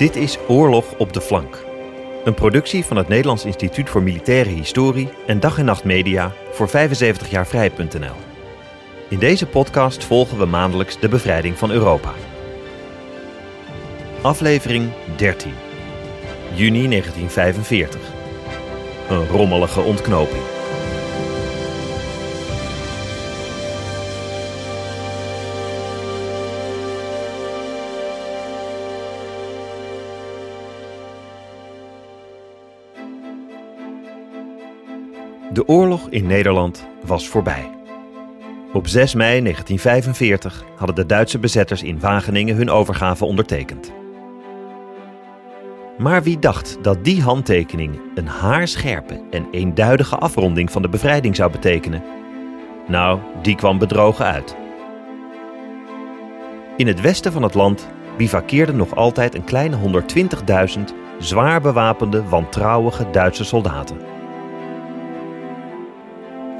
Dit 0.00 0.16
is 0.16 0.38
Oorlog 0.48 0.94
op 0.98 1.12
de 1.12 1.20
Flank. 1.20 1.64
Een 2.24 2.34
productie 2.34 2.84
van 2.84 2.96
het 2.96 3.08
Nederlands 3.08 3.44
Instituut 3.44 3.90
voor 3.90 4.02
Militaire 4.02 4.50
Historie 4.50 5.08
en 5.26 5.40
Dag 5.40 5.58
en 5.58 5.64
Nacht 5.64 5.84
Media 5.84 6.32
voor 6.52 6.68
75 6.68 7.30
jaar 7.30 7.46
vrij.nl. 7.46 8.14
In 9.08 9.18
deze 9.18 9.46
podcast 9.46 10.04
volgen 10.04 10.38
we 10.38 10.44
maandelijks 10.44 11.00
de 11.00 11.08
bevrijding 11.08 11.58
van 11.58 11.70
Europa. 11.70 12.12
Aflevering 14.20 14.90
13. 15.16 15.52
Juni 16.54 16.88
1945. 16.88 18.00
Een 19.08 19.26
rommelige 19.26 19.80
ontknoping. 19.80 20.59
De 35.60 35.68
oorlog 35.68 36.06
in 36.10 36.26
Nederland 36.26 36.86
was 37.04 37.28
voorbij. 37.28 37.70
Op 38.72 38.86
6 38.86 39.14
mei 39.14 39.42
1945 39.42 40.64
hadden 40.76 40.96
de 40.96 41.06
Duitse 41.06 41.38
bezetters 41.38 41.82
in 41.82 42.00
Wageningen 42.00 42.56
hun 42.56 42.70
overgave 42.70 43.24
ondertekend. 43.24 43.92
Maar 45.98 46.22
wie 46.22 46.38
dacht 46.38 46.78
dat 46.82 47.04
die 47.04 47.22
handtekening 47.22 48.00
een 48.14 48.26
haarscherpe 48.26 49.20
en 49.30 49.46
eenduidige 49.50 50.16
afronding 50.16 50.72
van 50.72 50.82
de 50.82 50.88
bevrijding 50.88 51.36
zou 51.36 51.50
betekenen? 51.50 52.02
Nou, 52.86 53.18
die 53.42 53.54
kwam 53.54 53.78
bedrogen 53.78 54.24
uit. 54.24 54.56
In 56.76 56.86
het 56.86 57.00
westen 57.00 57.32
van 57.32 57.42
het 57.42 57.54
land 57.54 57.88
bivakkeerden 58.16 58.76
nog 58.76 58.94
altijd 58.94 59.34
een 59.34 59.44
kleine 59.44 60.02
120.000 60.78 60.80
zwaar 61.18 61.60
bewapende, 61.60 62.24
wantrouwige 62.24 63.10
Duitse 63.10 63.44
soldaten. 63.44 64.19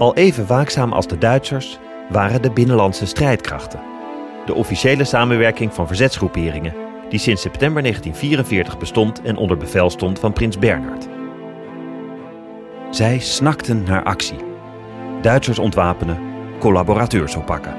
Al 0.00 0.14
even 0.14 0.46
waakzaam 0.46 0.92
als 0.92 1.06
de 1.06 1.18
Duitsers 1.18 1.78
waren 2.08 2.42
de 2.42 2.50
binnenlandse 2.50 3.06
strijdkrachten. 3.06 3.80
De 4.46 4.54
officiële 4.54 5.04
samenwerking 5.04 5.74
van 5.74 5.86
verzetsgroeperingen, 5.86 6.74
die 7.08 7.18
sinds 7.18 7.42
september 7.42 7.82
1944 7.82 8.78
bestond 8.78 9.22
en 9.22 9.36
onder 9.36 9.56
bevel 9.56 9.90
stond 9.90 10.18
van 10.18 10.32
prins 10.32 10.58
Bernhard. 10.58 11.08
Zij 12.90 13.18
snakten 13.18 13.82
naar 13.82 14.02
actie. 14.02 14.38
Duitsers 15.22 15.58
ontwapenen, 15.58 16.18
collaborateurs 16.58 17.34
oppakken. 17.34 17.74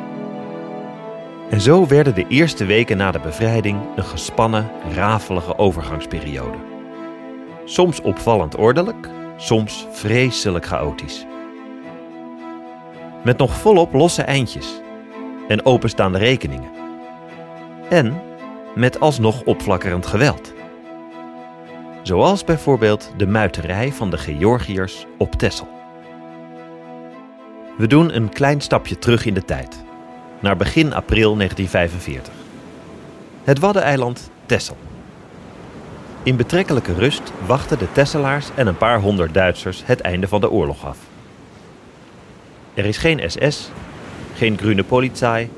En 1.50 1.62
zo 1.62 1.88
werden 1.88 2.16
de 2.16 2.26
eerste 2.28 2.66
weken 2.66 2.98
na 2.98 3.12
de 3.12 3.20
bevrijding 3.20 3.80
een 3.96 4.04
gespannen, 4.04 4.72
rafelige 4.94 5.58
overgangsperiode. 5.58 6.58
Soms 7.66 8.02
opvallend 8.02 8.56
ordelijk, 8.56 9.10
soms 9.38 9.88
vreselijk 9.92 10.66
chaotisch. 10.66 11.26
Met 13.24 13.38
nog 13.38 13.54
volop 13.54 13.94
losse 13.94 14.22
eindjes 14.22 14.82
en 15.48 15.66
openstaande 15.66 16.18
rekeningen. 16.18 16.70
En 17.90 18.22
met 18.76 19.00
alsnog 19.00 19.44
opflakkerend 19.44 20.06
geweld. 20.06 20.54
Zoals 22.02 22.44
bijvoorbeeld 22.44 23.12
de 23.18 23.28
muiterij 23.28 23.92
van 23.92 24.10
de 24.10 24.18
Georgiërs 24.18 25.06
op 25.18 25.32
Texel. 25.36 25.68
We 27.78 27.88
doen 27.88 28.16
een 28.16 28.30
klein 28.30 28.62
stapje 28.62 29.00
terug 29.00 29.26
in 29.26 29.34
de 29.34 29.46
tijd, 29.46 29.84
naar 30.40 30.58
begin 30.58 30.94
april 30.94 31.36
1945. 31.36 32.34
Het 33.44 33.60
Waddeneiland 33.60 34.30
Texel. 34.46 34.78
In 36.24 36.36
betrekkelijke 36.36 36.94
rust 36.94 37.32
wachten 37.46 37.78
de 37.78 37.92
Tesselaars 37.92 38.50
en 38.56 38.68
een 38.68 38.78
paar 38.78 39.00
honderd 39.00 39.34
Duitsers 39.34 39.82
het 39.86 40.02
einde 40.02 40.28
van 40.28 40.42
de 40.42 40.50
oorlog 40.50 40.86
af. 40.86 41.11
Er 42.74 42.86
is 42.86 42.98
geen 42.98 43.32
SS, 43.32 43.70
geen 44.36 44.58
groene 44.58 44.84
politie, 44.84 45.50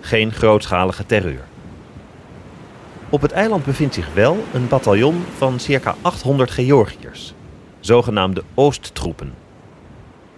geen 0.00 0.32
grootschalige 0.32 1.06
terreur. 1.06 1.44
Op 3.08 3.22
het 3.22 3.32
eiland 3.32 3.64
bevindt 3.64 3.94
zich 3.94 4.14
wel 4.14 4.44
een 4.52 4.68
bataljon 4.68 5.24
van 5.36 5.60
circa 5.60 5.94
800 6.02 6.50
Georgiërs, 6.50 7.34
zogenaamde 7.80 8.42
Oosttroepen. 8.54 9.34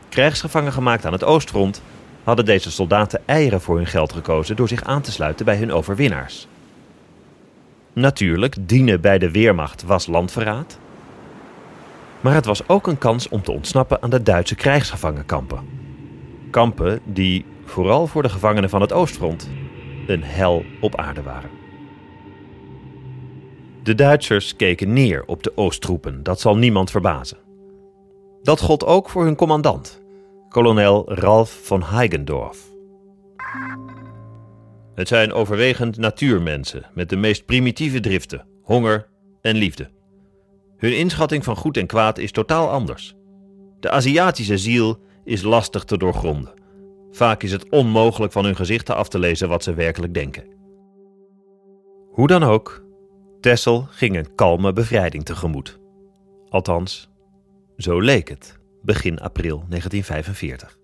Krijgsgevangen 0.08 0.72
gemaakt 0.72 1.06
aan 1.06 1.12
het 1.12 1.24
Oostfront 1.24 1.82
hadden 2.24 2.44
deze 2.44 2.70
soldaten 2.70 3.20
eieren 3.24 3.60
voor 3.60 3.76
hun 3.76 3.86
geld 3.86 4.12
gekozen 4.12 4.56
door 4.56 4.68
zich 4.68 4.84
aan 4.84 5.02
te 5.02 5.12
sluiten 5.12 5.44
bij 5.44 5.56
hun 5.56 5.72
overwinnaars. 5.72 6.46
Natuurlijk, 7.92 8.56
dienen 8.60 9.00
bij 9.00 9.18
de 9.18 9.30
Weermacht 9.30 9.82
was 9.82 10.06
landverraad. 10.06 10.78
Maar 12.20 12.34
het 12.34 12.44
was 12.44 12.68
ook 12.68 12.86
een 12.86 12.98
kans 12.98 13.28
om 13.28 13.42
te 13.42 13.52
ontsnappen 13.52 14.02
aan 14.02 14.10
de 14.10 14.22
Duitse 14.22 14.54
krijgsgevangenkampen. 14.54 15.79
Kampen 16.50 17.00
die, 17.04 17.44
vooral 17.64 18.06
voor 18.06 18.22
de 18.22 18.28
gevangenen 18.28 18.70
van 18.70 18.80
het 18.80 18.92
Oostfront, 18.92 19.50
een 20.06 20.22
hel 20.22 20.64
op 20.80 20.96
aarde 20.96 21.22
waren. 21.22 21.50
De 23.82 23.94
Duitsers 23.94 24.56
keken 24.56 24.92
neer 24.92 25.24
op 25.26 25.42
de 25.42 25.56
Oosttroepen, 25.56 26.22
dat 26.22 26.40
zal 26.40 26.56
niemand 26.56 26.90
verbazen. 26.90 27.38
Dat 28.42 28.60
gold 28.60 28.84
ook 28.84 29.08
voor 29.08 29.24
hun 29.24 29.36
commandant, 29.36 30.02
kolonel 30.48 31.12
Ralf 31.14 31.50
von 31.62 31.82
Heigendorf. 31.82 32.68
Het 34.94 35.08
zijn 35.08 35.32
overwegend 35.32 35.96
natuurmensen 35.96 36.86
met 36.94 37.08
de 37.08 37.16
meest 37.16 37.46
primitieve 37.46 38.00
driften, 38.00 38.46
honger 38.62 39.08
en 39.40 39.56
liefde. 39.56 39.90
Hun 40.76 40.96
inschatting 40.96 41.44
van 41.44 41.56
goed 41.56 41.76
en 41.76 41.86
kwaad 41.86 42.18
is 42.18 42.32
totaal 42.32 42.70
anders. 42.70 43.14
De 43.80 43.90
Aziatische 43.90 44.58
ziel 44.58 44.98
is 45.24 45.42
lastig 45.42 45.84
te 45.84 45.98
doorgronden. 45.98 46.52
Vaak 47.10 47.42
is 47.42 47.52
het 47.52 47.68
onmogelijk 47.68 48.32
van 48.32 48.44
hun 48.44 48.56
gezichten 48.56 48.96
af 48.96 49.08
te 49.08 49.18
lezen 49.18 49.48
wat 49.48 49.62
ze 49.62 49.74
werkelijk 49.74 50.14
denken. 50.14 50.44
Hoe 52.10 52.26
dan 52.26 52.42
ook, 52.42 52.84
Tessel 53.40 53.86
ging 53.90 54.16
een 54.16 54.34
kalme 54.34 54.72
bevrijding 54.72 55.24
tegemoet. 55.24 55.78
Althans, 56.48 57.08
zo 57.76 58.00
leek 58.00 58.28
het 58.28 58.58
begin 58.82 59.18
april 59.18 59.64
1945. 59.68 60.78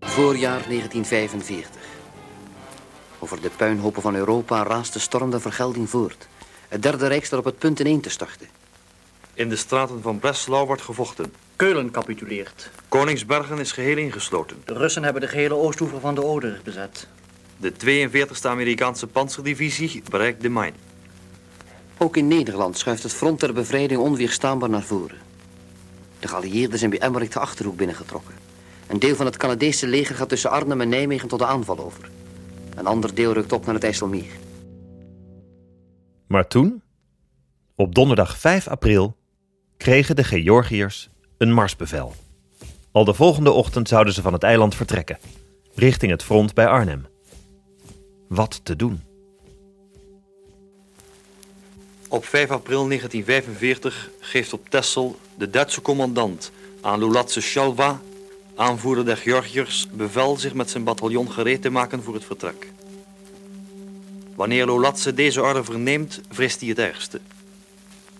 Voorjaar 0.00 0.62
1945. 0.68 1.80
Over 3.18 3.40
de 3.40 3.50
puinhopen 3.56 4.02
van 4.02 4.14
Europa 4.14 4.62
raast 4.62 4.92
de 4.92 4.98
storm 4.98 5.30
de 5.30 5.40
vergelding 5.40 5.90
voort. 5.90 6.28
Het 6.68 6.82
Derde 6.82 7.06
Rijk 7.06 7.24
staat 7.24 7.38
op 7.38 7.44
het 7.44 7.58
punt 7.58 7.80
ineen 7.80 8.00
te 8.00 8.10
storten. 8.10 8.59
In 9.40 9.48
de 9.48 9.56
straten 9.56 10.02
van 10.02 10.18
Breslau 10.18 10.66
wordt 10.66 10.82
gevochten. 10.82 11.32
Keulen 11.56 11.90
capituleert. 11.90 12.70
Koningsbergen 12.88 13.58
is 13.58 13.72
geheel 13.72 13.96
ingesloten. 13.96 14.56
De 14.64 14.74
Russen 14.74 15.04
hebben 15.04 15.22
de 15.22 15.28
gehele 15.28 15.54
oostoever 15.54 16.00
van 16.00 16.14
de 16.14 16.22
Oder 16.22 16.60
bezet. 16.64 17.08
De 17.56 17.72
42e 17.72 18.46
Amerikaanse 18.46 19.06
panzerdivisie 19.06 20.02
bereikt 20.10 20.42
de 20.42 20.48
Main. 20.48 20.74
Ook 21.98 22.16
in 22.16 22.28
Nederland 22.28 22.78
schuift 22.78 23.02
het 23.02 23.12
front 23.12 23.40
der 23.40 23.52
bevrijding 23.52 24.00
onweerstaanbaar 24.00 24.70
naar 24.70 24.82
voren. 24.82 25.18
De 26.18 26.28
geallieerden 26.28 26.78
zijn 26.78 26.90
bij 26.90 27.00
Emmerich 27.00 27.28
de 27.28 27.38
Achterhoek 27.38 27.76
binnengetrokken. 27.76 28.34
Een 28.86 28.98
deel 28.98 29.14
van 29.14 29.26
het 29.26 29.36
Canadese 29.36 29.86
leger 29.86 30.14
gaat 30.14 30.28
tussen 30.28 30.50
Arnhem 30.50 30.80
en 30.80 30.88
Nijmegen 30.88 31.28
tot 31.28 31.38
de 31.38 31.46
aanval 31.46 31.78
over. 31.78 32.10
Een 32.74 32.86
ander 32.86 33.14
deel 33.14 33.32
rukt 33.32 33.52
op 33.52 33.64
naar 33.64 33.74
het 33.74 33.84
IJsselmeer. 33.84 34.32
Maar 36.26 36.46
toen, 36.46 36.82
op 37.74 37.94
donderdag 37.94 38.38
5 38.38 38.68
april, 38.68 39.18
kregen 39.80 40.16
de 40.16 40.24
Georgiërs 40.24 41.08
een 41.38 41.52
marsbevel. 41.52 42.14
Al 42.92 43.04
de 43.04 43.14
volgende 43.14 43.50
ochtend 43.50 43.88
zouden 43.88 44.12
ze 44.12 44.22
van 44.22 44.32
het 44.32 44.42
eiland 44.42 44.74
vertrekken, 44.74 45.18
richting 45.74 46.10
het 46.10 46.22
front 46.22 46.54
bij 46.54 46.66
Arnhem. 46.66 47.06
Wat 48.28 48.60
te 48.62 48.76
doen? 48.76 49.02
Op 52.08 52.24
5 52.24 52.50
april 52.50 52.86
1945 52.86 54.10
geeft 54.20 54.52
op 54.52 54.68
Texel 54.68 55.18
de 55.38 55.50
Duitse 55.50 55.82
commandant 55.82 56.52
aan 56.80 56.98
Lulatse 56.98 57.40
Shalva, 57.40 58.00
aanvoerder 58.56 59.04
der 59.04 59.16
Georgiërs, 59.16 59.86
bevel 59.92 60.36
zich 60.36 60.54
met 60.54 60.70
zijn 60.70 60.84
bataljon 60.84 61.30
gereed 61.30 61.62
te 61.62 61.70
maken 61.70 62.02
voor 62.02 62.14
het 62.14 62.24
vertrek. 62.24 62.72
Wanneer 64.34 64.66
Lulatse 64.66 65.14
deze 65.14 65.42
orde 65.42 65.64
verneemt, 65.64 66.20
vreest 66.28 66.60
hij 66.60 66.68
het 66.68 66.78
ergste. 66.78 67.20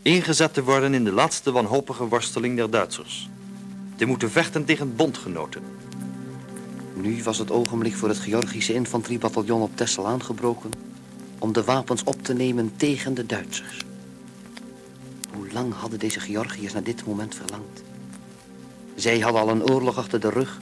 Ingezet 0.03 0.55
te 0.55 0.65
worden 0.65 0.95
in 0.95 1.05
de 1.05 1.13
laatste 1.13 1.53
wanhopige 1.53 2.09
worsteling 2.09 2.57
der 2.57 2.71
Duitsers. 2.71 3.29
Te 3.97 4.05
moeten 4.05 4.31
vechten 4.31 4.65
tegen 4.65 4.97
bondgenoten. 4.97 5.63
Nu 6.95 7.23
was 7.23 7.39
het 7.39 7.51
ogenblik 7.51 7.95
voor 7.95 8.09
het 8.09 8.19
Georgische 8.19 8.75
infanteriebataljon 8.75 9.63
op 9.63 9.77
Texel 9.77 10.07
aangebroken... 10.07 10.71
om 11.39 11.53
de 11.53 11.65
wapens 11.65 12.05
op 12.05 12.23
te 12.23 12.35
nemen 12.35 12.73
tegen 12.77 13.15
de 13.15 13.27
Duitsers. 13.27 13.85
Hoe 15.35 15.53
lang 15.53 15.75
hadden 15.75 15.99
deze 15.99 16.21
Georgiërs 16.21 16.73
naar 16.73 16.83
dit 16.83 17.07
moment 17.07 17.35
verlangd? 17.35 17.83
Zij 18.95 19.19
hadden 19.19 19.41
al 19.41 19.49
een 19.49 19.71
oorlog 19.71 19.97
achter 19.97 20.21
de 20.21 20.31
rug 20.31 20.61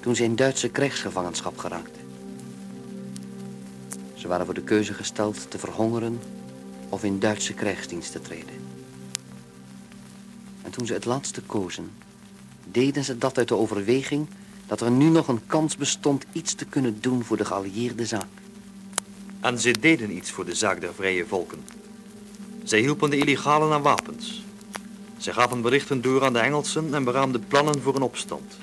toen 0.00 0.16
ze 0.16 0.24
in 0.24 0.36
Duitse 0.36 0.68
krijgsgevangenschap 0.68 1.58
geraakten. 1.58 2.02
Ze 4.14 4.28
waren 4.28 4.44
voor 4.44 4.54
de 4.54 4.62
keuze 4.62 4.94
gesteld 4.94 5.50
te 5.50 5.58
verhongeren 5.58 6.20
of 6.88 7.04
in 7.04 7.18
Duitse 7.18 7.54
krijgsdienst 7.54 8.12
te 8.12 8.20
treden. 8.20 8.67
En 10.78 10.84
toen 10.84 10.96
ze 10.96 10.98
het 11.00 11.12
laatste 11.12 11.42
kozen, 11.42 11.90
deden 12.70 13.04
ze 13.04 13.18
dat 13.18 13.38
uit 13.38 13.48
de 13.48 13.54
overweging 13.54 14.26
dat 14.66 14.80
er 14.80 14.90
nu 14.90 15.08
nog 15.08 15.28
een 15.28 15.46
kans 15.46 15.76
bestond 15.76 16.24
iets 16.32 16.54
te 16.54 16.64
kunnen 16.64 17.00
doen 17.00 17.24
voor 17.24 17.36
de 17.36 17.44
geallieerde 17.44 18.06
zaak. 18.06 18.26
En 19.40 19.58
ze 19.58 19.70
deden 19.80 20.16
iets 20.16 20.30
voor 20.30 20.44
de 20.44 20.54
zaak 20.54 20.80
der 20.80 20.94
vrije 20.94 21.26
volken. 21.26 21.64
Zij 22.64 22.78
hielpen 22.80 23.10
de 23.10 23.16
illegalen 23.16 23.72
aan 23.72 23.82
wapens. 23.82 24.44
Zij 25.16 25.32
gaven 25.32 25.62
berichten 25.62 26.02
door 26.02 26.24
aan 26.24 26.32
de 26.32 26.38
Engelsen 26.38 26.94
en 26.94 27.04
beraamden 27.04 27.46
plannen 27.48 27.82
voor 27.82 27.94
een 27.94 28.02
opstand. 28.02 28.58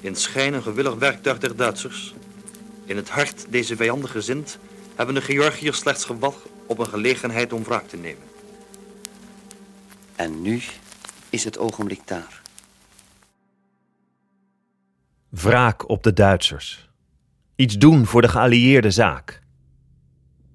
In 0.00 0.16
schijn 0.16 0.54
een 0.54 0.62
gewillig 0.62 0.94
werktuig 0.94 1.38
der 1.38 1.56
Duitsers. 1.56 2.14
In 2.84 2.96
het 2.96 3.08
hart 3.08 3.46
deze 3.48 3.76
vijandig 3.76 4.10
gezind 4.10 4.58
hebben 4.94 5.14
de 5.14 5.20
Georgiërs 5.20 5.78
slechts 5.78 6.04
gewacht 6.04 6.46
op 6.66 6.78
een 6.78 6.88
gelegenheid 6.88 7.52
om 7.52 7.64
wraak 7.64 7.88
te 7.88 7.96
nemen. 7.96 8.31
En 10.22 10.42
nu 10.42 10.60
is 11.30 11.44
het 11.44 11.58
ogenblik 11.58 12.00
daar. 12.04 12.42
Wraak 15.28 15.88
op 15.88 16.02
de 16.02 16.12
Duitsers. 16.12 16.90
Iets 17.56 17.78
doen 17.78 18.06
voor 18.06 18.22
de 18.22 18.28
geallieerde 18.28 18.90
zaak. 18.90 19.42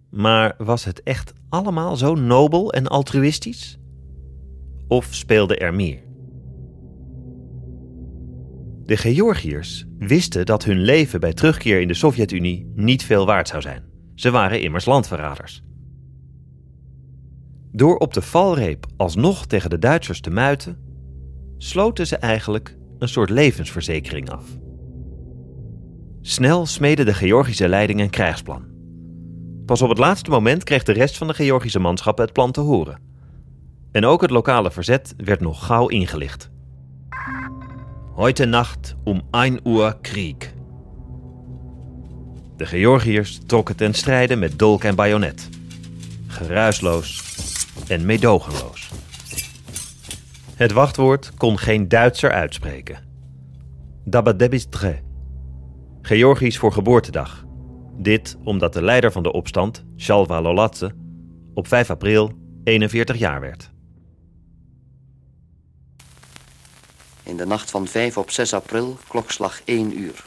Maar 0.09 0.55
was 0.57 0.85
het 0.85 1.03
echt 1.03 1.33
allemaal 1.49 1.95
zo 1.95 2.15
nobel 2.15 2.73
en 2.73 2.87
altruïstisch? 2.87 3.77
Of 4.87 5.07
speelde 5.09 5.57
er 5.57 5.73
meer? 5.73 6.03
De 8.85 8.97
Georgiërs 8.97 9.85
wisten 9.97 10.45
dat 10.45 10.63
hun 10.63 10.79
leven 10.81 11.19
bij 11.19 11.33
terugkeer 11.33 11.81
in 11.81 11.87
de 11.87 11.93
Sovjet-Unie 11.93 12.71
niet 12.75 13.03
veel 13.03 13.25
waard 13.25 13.47
zou 13.47 13.61
zijn. 13.61 13.83
Ze 14.15 14.31
waren 14.31 14.61
immers 14.61 14.85
landverraders. 14.85 15.66
Door 17.77 17.97
op 17.97 18.13
de 18.13 18.21
valreep 18.21 18.85
alsnog 18.95 19.45
tegen 19.45 19.69
de 19.69 19.79
Duitsers 19.79 20.21
te 20.21 20.29
muiten, 20.29 20.77
sloten 21.57 22.07
ze 22.07 22.15
eigenlijk 22.15 22.77
een 22.99 23.07
soort 23.07 23.29
levensverzekering 23.29 24.29
af. 24.29 24.45
Snel 26.21 26.65
smeden 26.65 27.05
de 27.05 27.13
Georgische 27.13 27.67
leiding 27.67 27.99
een 27.99 28.09
krijgsplan. 28.09 28.65
Pas 29.65 29.81
op 29.81 29.89
het 29.89 29.97
laatste 29.97 30.29
moment 30.29 30.63
kreeg 30.63 30.83
de 30.83 30.91
rest 30.91 31.17
van 31.17 31.27
de 31.27 31.33
Georgische 31.33 31.79
manschappen 31.79 32.23
het 32.23 32.33
plan 32.33 32.51
te 32.51 32.59
horen. 32.59 32.99
En 33.91 34.05
ook 34.05 34.21
het 34.21 34.31
lokale 34.31 34.71
verzet 34.71 35.13
werd 35.17 35.39
nog 35.39 35.65
gauw 35.65 35.87
ingelicht. 35.87 36.49
Heute 38.15 38.45
Nacht 38.45 38.95
om 39.03 39.21
1 39.31 39.59
uur 39.69 39.97
Krieg. 40.01 40.53
De 42.55 42.65
Georgiërs 42.65 43.39
trokken 43.45 43.75
ten 43.75 43.93
strijde 43.93 44.35
met 44.35 44.59
dolk 44.59 44.83
en 44.83 44.95
bajonet. 44.95 45.49
Geruisloos 46.27 47.26
en 47.87 48.05
meedogenloos. 48.05 48.91
Het 50.55 50.71
wachtwoord 50.71 51.33
kon 51.37 51.57
geen 51.57 51.87
Duitser 51.87 52.31
uitspreken. 52.31 53.05
Dabadebistre. 54.03 55.01
Georgisch 56.01 56.57
voor 56.57 56.71
geboortedag. 56.71 57.45
Dit 57.97 58.37
omdat 58.43 58.73
de 58.73 58.81
leider 58.81 59.11
van 59.11 59.23
de 59.23 59.31
opstand, 59.31 59.85
Shalva 59.97 60.41
Lolatse, 60.41 60.95
op 61.53 61.67
5 61.67 61.89
april 61.89 62.31
41 62.63 63.17
jaar 63.17 63.41
werd. 63.41 63.71
In 67.23 67.37
de 67.37 67.45
nacht 67.45 67.71
van 67.71 67.87
5 67.87 68.17
op 68.17 68.31
6 68.31 68.53
april, 68.53 68.97
klokslag 69.07 69.61
1 69.65 69.99
uur. 69.99 70.25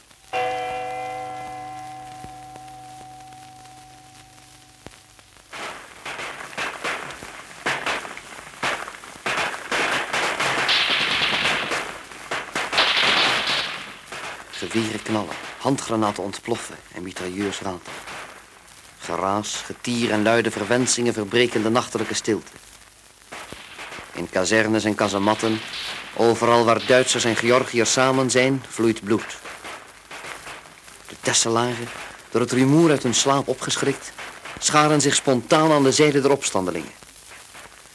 Geweren 14.69 15.01
knallen, 15.01 15.35
handgranaten 15.57 16.23
ontploffen 16.23 16.75
en 16.93 17.03
mitrailleurs 17.03 17.59
ratelen. 17.59 17.97
Geraas, 18.99 19.61
getier 19.65 20.11
en 20.11 20.23
luide 20.23 20.51
verwensingen 20.51 21.13
verbreken 21.13 21.63
de 21.63 21.69
nachtelijke 21.69 22.13
stilte. 22.13 22.51
In 24.13 24.29
kazernes 24.29 24.83
en 24.83 24.95
kazematten, 24.95 25.59
overal 26.15 26.65
waar 26.65 26.85
Duitsers 26.85 27.23
en 27.23 27.35
Georgiërs 27.35 27.91
samen 27.91 28.29
zijn, 28.29 28.63
vloeit 28.69 29.03
bloed. 29.03 29.37
De 31.07 31.15
Tesselaren, 31.21 31.87
door 32.29 32.41
het 32.41 32.51
rumoer 32.51 32.89
uit 32.89 33.03
hun 33.03 33.15
slaap 33.15 33.47
opgeschrikt, 33.47 34.11
scharen 34.59 35.01
zich 35.01 35.15
spontaan 35.15 35.71
aan 35.71 35.83
de 35.83 35.91
zijde 35.91 36.21
der 36.21 36.31
opstandelingen. 36.31 36.91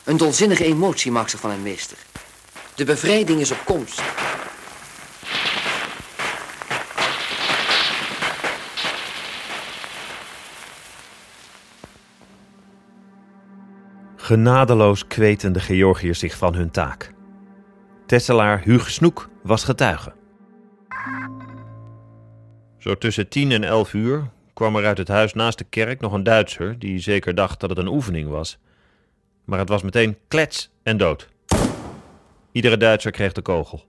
Een 0.05 0.17
dolzinnige 0.17 0.65
emotie 0.65 1.11
maakt 1.11 1.31
zich 1.31 1.41
van 1.41 1.51
hen 1.51 1.63
meester. 1.63 1.97
De 2.75 2.85
bevrijding 2.85 3.41
is 3.41 3.51
op 3.51 3.65
komst. 3.65 4.03
Genadeloos 14.27 15.07
kweten 15.07 15.53
de 15.53 15.61
Georgiërs 15.61 16.19
zich 16.19 16.37
van 16.37 16.55
hun 16.55 16.71
taak. 16.71 17.13
Tesselaar 18.07 18.63
Huug 18.63 18.91
Snoek 18.91 19.29
was 19.43 19.65
getuige. 19.65 20.13
Zo 22.79 22.95
tussen 22.95 23.29
tien 23.29 23.53
en 23.53 23.65
elf 23.65 23.95
uur 23.95 24.31
kwam 24.55 24.77
er 24.77 24.87
uit 24.87 24.99
het 24.99 25.09
huis 25.09 25.33
naast 25.33 25.59
de 25.59 25.65
kerk 25.65 26.01
nog 26.01 26.13
een 26.13 26.23
Duitser 26.23 26.79
die 26.79 26.99
zeker 26.99 27.35
dacht 27.35 27.61
dat 27.61 27.71
het 27.71 27.79
een 27.79 27.89
oefening 27.89 28.29
was. 28.29 28.59
Maar 29.45 29.59
het 29.59 29.69
was 29.69 29.83
meteen 29.83 30.17
klets 30.29 30.71
en 30.83 30.97
dood. 30.97 31.29
Iedere 32.53 32.77
Duitser 32.77 33.11
kreeg 33.11 33.33
de 33.33 33.43
kogel. 33.43 33.85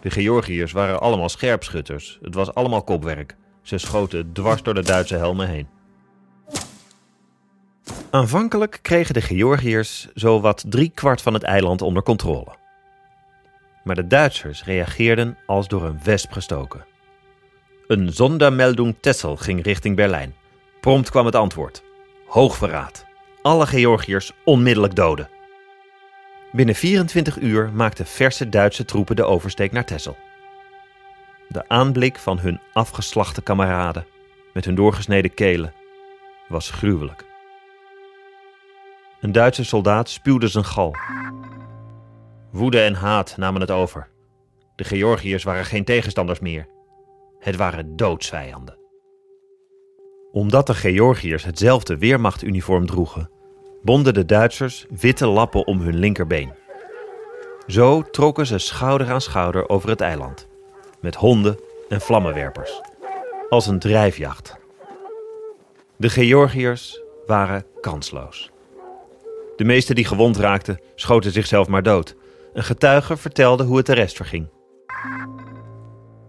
De 0.00 0.10
Georgiërs 0.10 0.72
waren 0.72 1.00
allemaal 1.00 1.28
scherpschutters. 1.28 2.18
Het 2.22 2.34
was 2.34 2.54
allemaal 2.54 2.82
kopwerk. 2.82 3.36
Ze 3.62 3.78
schoten 3.78 4.32
dwars 4.32 4.62
door 4.62 4.74
de 4.74 4.82
Duitse 4.82 5.16
helmen 5.16 5.48
heen. 5.48 5.68
Aanvankelijk 8.10 8.78
kregen 8.82 9.14
de 9.14 9.20
Georgiërs 9.20 10.08
zowat 10.14 10.64
drie 10.68 10.90
kwart 10.94 11.22
van 11.22 11.34
het 11.34 11.42
eiland 11.42 11.82
onder 11.82 12.02
controle. 12.02 12.56
Maar 13.84 13.94
de 13.94 14.06
Duitsers 14.06 14.64
reageerden 14.64 15.38
als 15.46 15.68
door 15.68 15.84
een 15.84 16.00
wesp 16.02 16.32
gestoken. 16.32 16.84
Een 17.86 18.12
Sondermeldung 18.12 18.96
Tessel 19.00 19.36
ging 19.36 19.62
richting 19.62 19.96
Berlijn. 19.96 20.34
Prompt 20.80 21.10
kwam 21.10 21.26
het 21.26 21.34
antwoord: 21.34 21.82
hoogverraad. 22.26 23.04
Alle 23.42 23.66
Georgiërs 23.66 24.32
onmiddellijk 24.44 24.94
doden. 24.94 25.28
Binnen 26.52 26.74
24 26.74 27.38
uur 27.38 27.70
maakten 27.72 28.06
verse 28.06 28.48
Duitse 28.48 28.84
troepen 28.84 29.16
de 29.16 29.24
oversteek 29.24 29.72
naar 29.72 29.84
Tessel. 29.84 30.16
De 31.48 31.68
aanblik 31.68 32.18
van 32.18 32.38
hun 32.38 32.60
afgeslachte 32.72 33.42
kameraden 33.42 34.06
met 34.52 34.64
hun 34.64 34.74
doorgesneden 34.74 35.34
kelen 35.34 35.72
was 36.48 36.70
gruwelijk. 36.70 37.28
Een 39.20 39.32
Duitse 39.32 39.64
soldaat 39.64 40.08
spuwde 40.08 40.48
zijn 40.48 40.64
gal. 40.64 40.94
Woede 42.50 42.80
en 42.80 42.94
haat 42.94 43.36
namen 43.36 43.60
het 43.60 43.70
over. 43.70 44.08
De 44.76 44.84
Georgiërs 44.84 45.44
waren 45.44 45.64
geen 45.64 45.84
tegenstanders 45.84 46.40
meer. 46.40 46.66
Het 47.38 47.56
waren 47.56 47.96
doodsvijanden. 47.96 48.78
Omdat 50.32 50.66
de 50.66 50.74
Georgiërs 50.74 51.44
hetzelfde 51.44 51.98
weermachtuniform 51.98 52.86
droegen, 52.86 53.30
bonden 53.82 54.14
de 54.14 54.24
Duitsers 54.24 54.86
witte 54.90 55.26
lappen 55.26 55.66
om 55.66 55.80
hun 55.80 55.96
linkerbeen. 55.96 56.52
Zo 57.66 58.02
trokken 58.02 58.46
ze 58.46 58.58
schouder 58.58 59.10
aan 59.10 59.20
schouder 59.20 59.68
over 59.68 59.88
het 59.88 60.00
eiland, 60.00 60.48
met 61.00 61.14
honden 61.14 61.58
en 61.88 62.00
vlammenwerpers, 62.00 62.80
als 63.48 63.66
een 63.66 63.78
drijfjacht. 63.78 64.56
De 65.96 66.08
Georgiërs 66.08 67.02
waren 67.26 67.66
kansloos. 67.80 68.49
De 69.60 69.66
meesten 69.66 69.94
die 69.94 70.04
gewond 70.04 70.36
raakten, 70.36 70.80
schoten 70.94 71.32
zichzelf 71.32 71.68
maar 71.68 71.82
dood. 71.82 72.16
Een 72.52 72.64
getuige 72.64 73.16
vertelde 73.16 73.64
hoe 73.64 73.76
het 73.76 73.86
de 73.86 73.92
rest 73.92 74.16
verging. 74.16 74.48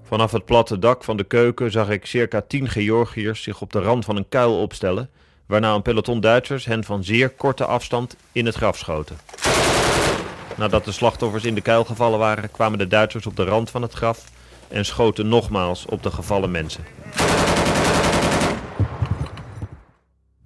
Vanaf 0.03 0.31
het 0.31 0.45
platte 0.45 0.79
dak 0.79 1.03
van 1.03 1.17
de 1.17 1.23
keuken 1.23 1.71
zag 1.71 1.89
ik 1.89 2.05
circa 2.05 2.41
tien 2.41 2.69
Georgiërs 2.69 3.43
zich 3.43 3.61
op 3.61 3.71
de 3.71 3.79
rand 3.79 4.05
van 4.05 4.15
een 4.15 4.29
kuil 4.29 4.61
opstellen, 4.61 5.09
waarna 5.47 5.73
een 5.73 5.81
peloton 5.81 6.19
Duitsers 6.19 6.65
hen 6.65 6.83
van 6.83 7.03
zeer 7.03 7.29
korte 7.29 7.65
afstand 7.65 8.15
in 8.31 8.45
het 8.45 8.55
graf 8.55 8.77
schoten. 8.77 9.17
Nadat 10.57 10.85
de 10.85 10.91
slachtoffers 10.91 11.45
in 11.45 11.55
de 11.55 11.61
kuil 11.61 11.83
gevallen 11.83 12.19
waren, 12.19 12.51
kwamen 12.51 12.77
de 12.77 12.87
Duitsers 12.87 13.25
op 13.25 13.35
de 13.35 13.43
rand 13.43 13.69
van 13.69 13.81
het 13.81 13.93
graf 13.93 14.23
en 14.67 14.85
schoten 14.85 15.27
nogmaals 15.27 15.85
op 15.85 16.03
de 16.03 16.11
gevallen 16.11 16.51
mensen. 16.51 16.83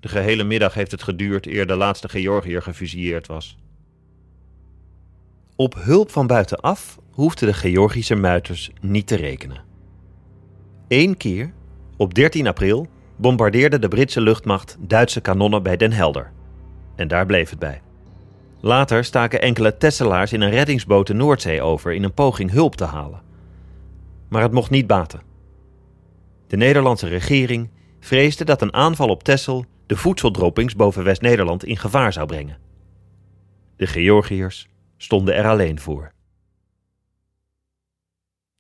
De 0.06 0.12
gehele 0.12 0.44
middag 0.44 0.74
heeft 0.74 0.92
het 0.92 1.04
geduurd 1.04 1.48
eer 1.48 1.68
de 1.68 1.76
laatste 1.76 2.10
Georgiër 2.10 2.62
gefusilleerd 2.62 3.28
was. 3.28 3.58
Op 5.56 5.76
hulp 5.76 6.12
van 6.12 6.28
buitenaf 6.28 7.00
hoefden 7.12 7.48
de 7.48 7.54
Georgische 7.54 8.16
muiters 8.16 8.72
niet 8.82 9.08
te 9.08 9.16
rekenen. 9.16 9.64
Eén 10.88 11.18
keer, 11.18 11.54
op 11.98 12.14
13 12.14 12.48
april, 12.48 12.88
bombardeerde 13.16 13.80
de 13.80 13.88
Britse 13.88 14.22
luchtmacht 14.22 14.78
Duitse 14.80 15.22
kanonnen 15.22 15.64
bij 15.64 15.78
Den 15.78 15.92
Helder. 15.92 16.32
En 16.96 17.08
daar 17.08 17.26
bleef 17.26 17.50
het 17.50 17.60
bij. 17.60 17.82
Later 18.60 19.04
staken 19.04 19.42
enkele 19.42 19.78
Tesselaars 19.78 20.34
in 20.34 20.42
een 20.42 20.50
reddingsboot 20.50 21.08
de 21.08 21.14
Noordzee 21.14 21.62
over 21.62 21.94
in 21.94 22.04
een 22.04 22.14
poging 22.14 22.52
hulp 22.52 22.76
te 22.76 22.86
halen. 22.86 23.22
Maar 24.28 24.42
het 24.42 24.54
mocht 24.54 24.70
niet 24.70 24.88
baten. 24.88 25.22
De 26.48 26.58
Nederlandse 26.58 27.08
regering 27.08 27.70
vreesde 28.00 28.46
dat 28.46 28.62
een 28.62 28.74
aanval 28.74 29.10
op 29.10 29.24
Texel 29.24 29.66
de 29.86 29.96
voedseldroppings 29.96 30.76
boven 30.76 31.04
West-Nederland 31.04 31.66
in 31.66 31.78
gevaar 31.78 32.14
zou 32.14 32.26
brengen. 32.26 32.58
De 33.76 33.88
Georgiërs 33.88 34.68
stonden 34.98 35.36
er 35.36 35.48
alleen 35.48 35.80
voor. 35.80 36.12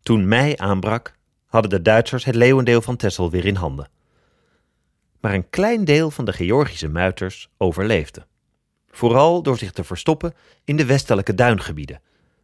Toen 0.01 0.27
mei 0.27 0.53
aanbrak, 0.55 1.15
hadden 1.45 1.71
de 1.71 1.81
Duitsers 1.81 2.25
het 2.25 2.35
leeuwendeel 2.35 2.81
van 2.81 2.95
Texel 2.95 3.31
weer 3.31 3.45
in 3.45 3.55
handen. 3.55 3.89
Maar 5.19 5.33
een 5.33 5.49
klein 5.49 5.85
deel 5.85 6.11
van 6.11 6.25
de 6.25 6.33
Georgische 6.33 6.87
muiters 6.87 7.49
overleefde. 7.57 8.25
Vooral 8.87 9.43
door 9.43 9.57
zich 9.57 9.71
te 9.71 9.83
verstoppen 9.83 10.33
in 10.63 10.75
de 10.75 10.85
westelijke 10.85 11.33
duingebieden, 11.33 12.01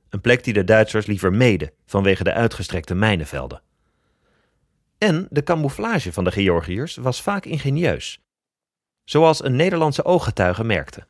een 0.09 0.21
plek 0.21 0.43
die 0.43 0.53
de 0.53 0.63
Duitsers 0.63 1.05
liever 1.05 1.33
meden 1.33 1.71
vanwege 1.85 2.23
de 2.23 2.33
uitgestrekte 2.33 2.95
mijnenvelden. 2.95 3.61
En 4.97 5.27
de 5.29 5.43
camouflage 5.43 6.13
van 6.13 6.23
de 6.23 6.31
Georgiërs 6.31 6.95
was 6.95 7.21
vaak 7.21 7.45
ingenieus, 7.45 8.21
zoals 9.03 9.43
een 9.43 9.55
Nederlandse 9.55 10.05
ooggetuige 10.05 10.63
merkte. 10.63 11.05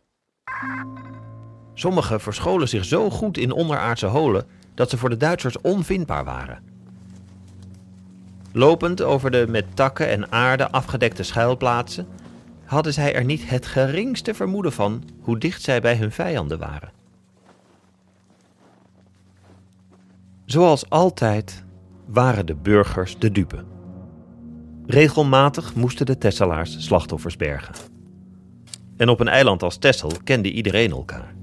Sommigen 1.74 2.22
verscholen 2.22 2.70
zich 2.70 2.86
zo 2.86 3.10
goed 3.10 3.38
in 3.38 3.52
onderaardse 3.52 4.06
holen 4.06 4.46
dat 4.74 4.90
ze 4.90 4.98
voor 4.98 5.10
de 5.10 5.18
Duitsers 5.18 5.62
onvindbaar 5.62 6.24
waren. 6.24 6.64
Lopend 8.52 9.02
over 9.02 9.32
de 9.32 9.46
met 9.50 9.76
takken 9.76 10.10
en 10.10 10.32
aarde 10.32 10.72
afgedekte 10.72 11.24
schuilplaatsen 11.24 12.08
hadden 12.66 12.94
zij 12.94 13.16
er 13.16 13.24
niet 13.24 13.50
het 13.50 13.66
geringste 13.66 14.34
vermoeden 14.34 14.74
van 14.74 15.04
hoe 15.22 15.38
dicht 15.38 15.62
zij 15.62 15.82
bij 15.82 15.96
hun 15.96 16.12
vijanden 16.12 16.60
waren. 16.60 16.92
Zoals 20.46 20.90
altijd 20.90 21.64
waren 22.06 22.46
de 22.46 22.56
burgers 22.56 23.20
de 23.20 23.32
dupe. 23.32 23.64
Regelmatig 24.92 25.76
moesten 25.76 26.06
de 26.06 26.18
Tesselaars 26.18 26.86
slachtoffers 26.86 27.36
bergen. 27.36 27.76
En 28.98 29.10
op 29.10 29.20
een 29.20 29.28
eiland 29.28 29.64
als 29.64 29.78
Tessel 29.78 30.12
kende 30.24 30.52
iedereen 30.52 30.92
elkaar. 30.92 31.34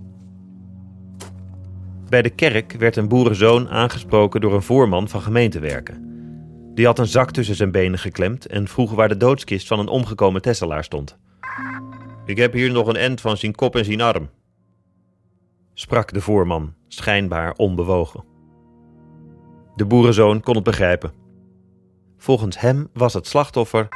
Bij 2.09 2.23
de 2.23 2.31
kerk 2.31 2.73
werd 2.73 2.97
een 2.97 3.09
boerenzoon 3.09 3.69
aangesproken 3.69 4.41
door 4.41 4.55
een 4.55 4.63
voorman 4.63 5.09
van 5.09 5.21
gemeentewerken. 5.21 6.03
Die 6.75 6.87
had 6.87 6.99
een 6.99 7.07
zak 7.07 7.31
tussen 7.31 7.55
zijn 7.55 7.71
benen 7.71 7.99
geklemd 7.99 8.47
en 8.47 8.69
vroeg 8.69 8.93
waar 8.93 9.09
de 9.09 9.17
doodskist 9.17 9.67
van 9.67 9.79
een 9.79 9.89
omgekomen 9.89 10.43
Tesselaar 10.43 10.85
stond. 10.85 11.19
Ik 12.25 12.37
heb 12.37 12.53
hier 12.53 12.73
nog 12.73 12.87
een 12.87 12.97
end 12.97 13.21
van 13.21 13.37
zijn 13.37 13.55
kop 13.55 13.77
en 13.77 13.85
zijn 13.85 14.01
arm, 14.01 14.31
sprak 15.75 16.13
de 16.13 16.21
voorman, 16.21 16.75
schijnbaar 16.89 17.53
onbewogen. 17.57 18.25
De 19.75 19.87
boerenzoon 19.87 20.41
kon 20.41 20.55
het 20.55 20.65
begrijpen. 20.65 21.27
Volgens 22.19 22.61
hem 22.61 22.89
was 22.93 23.15
het 23.15 23.27
slachtoffer 23.27 23.89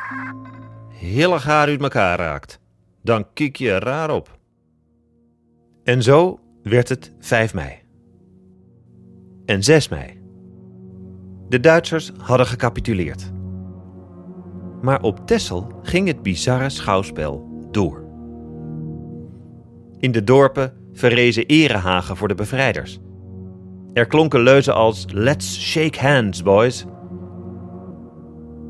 heel 0.89 1.33
erg 1.33 1.45
haar 1.45 1.67
uit 1.67 1.83
elkaar 1.83 2.19
raakt. 2.19 2.61
Dan 3.03 3.27
kijk 3.33 3.57
je 3.57 3.79
raar 3.79 4.11
op. 4.11 4.39
En 5.85 6.03
zo 6.03 6.41
werd 6.63 6.89
het 6.89 7.13
5 7.19 7.55
mei. 7.55 7.79
En 9.45 9.63
6 9.63 9.89
mei. 9.89 10.21
De 11.49 11.61
Duitsers 11.61 12.13
hadden 12.19 12.47
gecapituleerd. 12.47 13.33
Maar 14.83 15.03
op 15.03 15.27
Texel 15.27 15.73
ging 15.83 16.07
het 16.07 16.23
bizarre 16.23 16.69
schouwspel 16.69 17.67
door. 17.71 18.05
In 19.99 20.13
de 20.13 20.25
dorpen 20.25 20.73
verrezen 20.93 21.47
erehagen 21.47 22.17
voor 22.17 22.29
de 22.29 22.35
bevrijders. 22.35 22.99
Er 23.93 24.07
klonken 24.07 24.41
leuzen 24.41 24.75
als 24.75 25.05
Let's 25.09 25.61
shake 25.61 26.01
hands, 26.01 26.43
boys. 26.43 26.85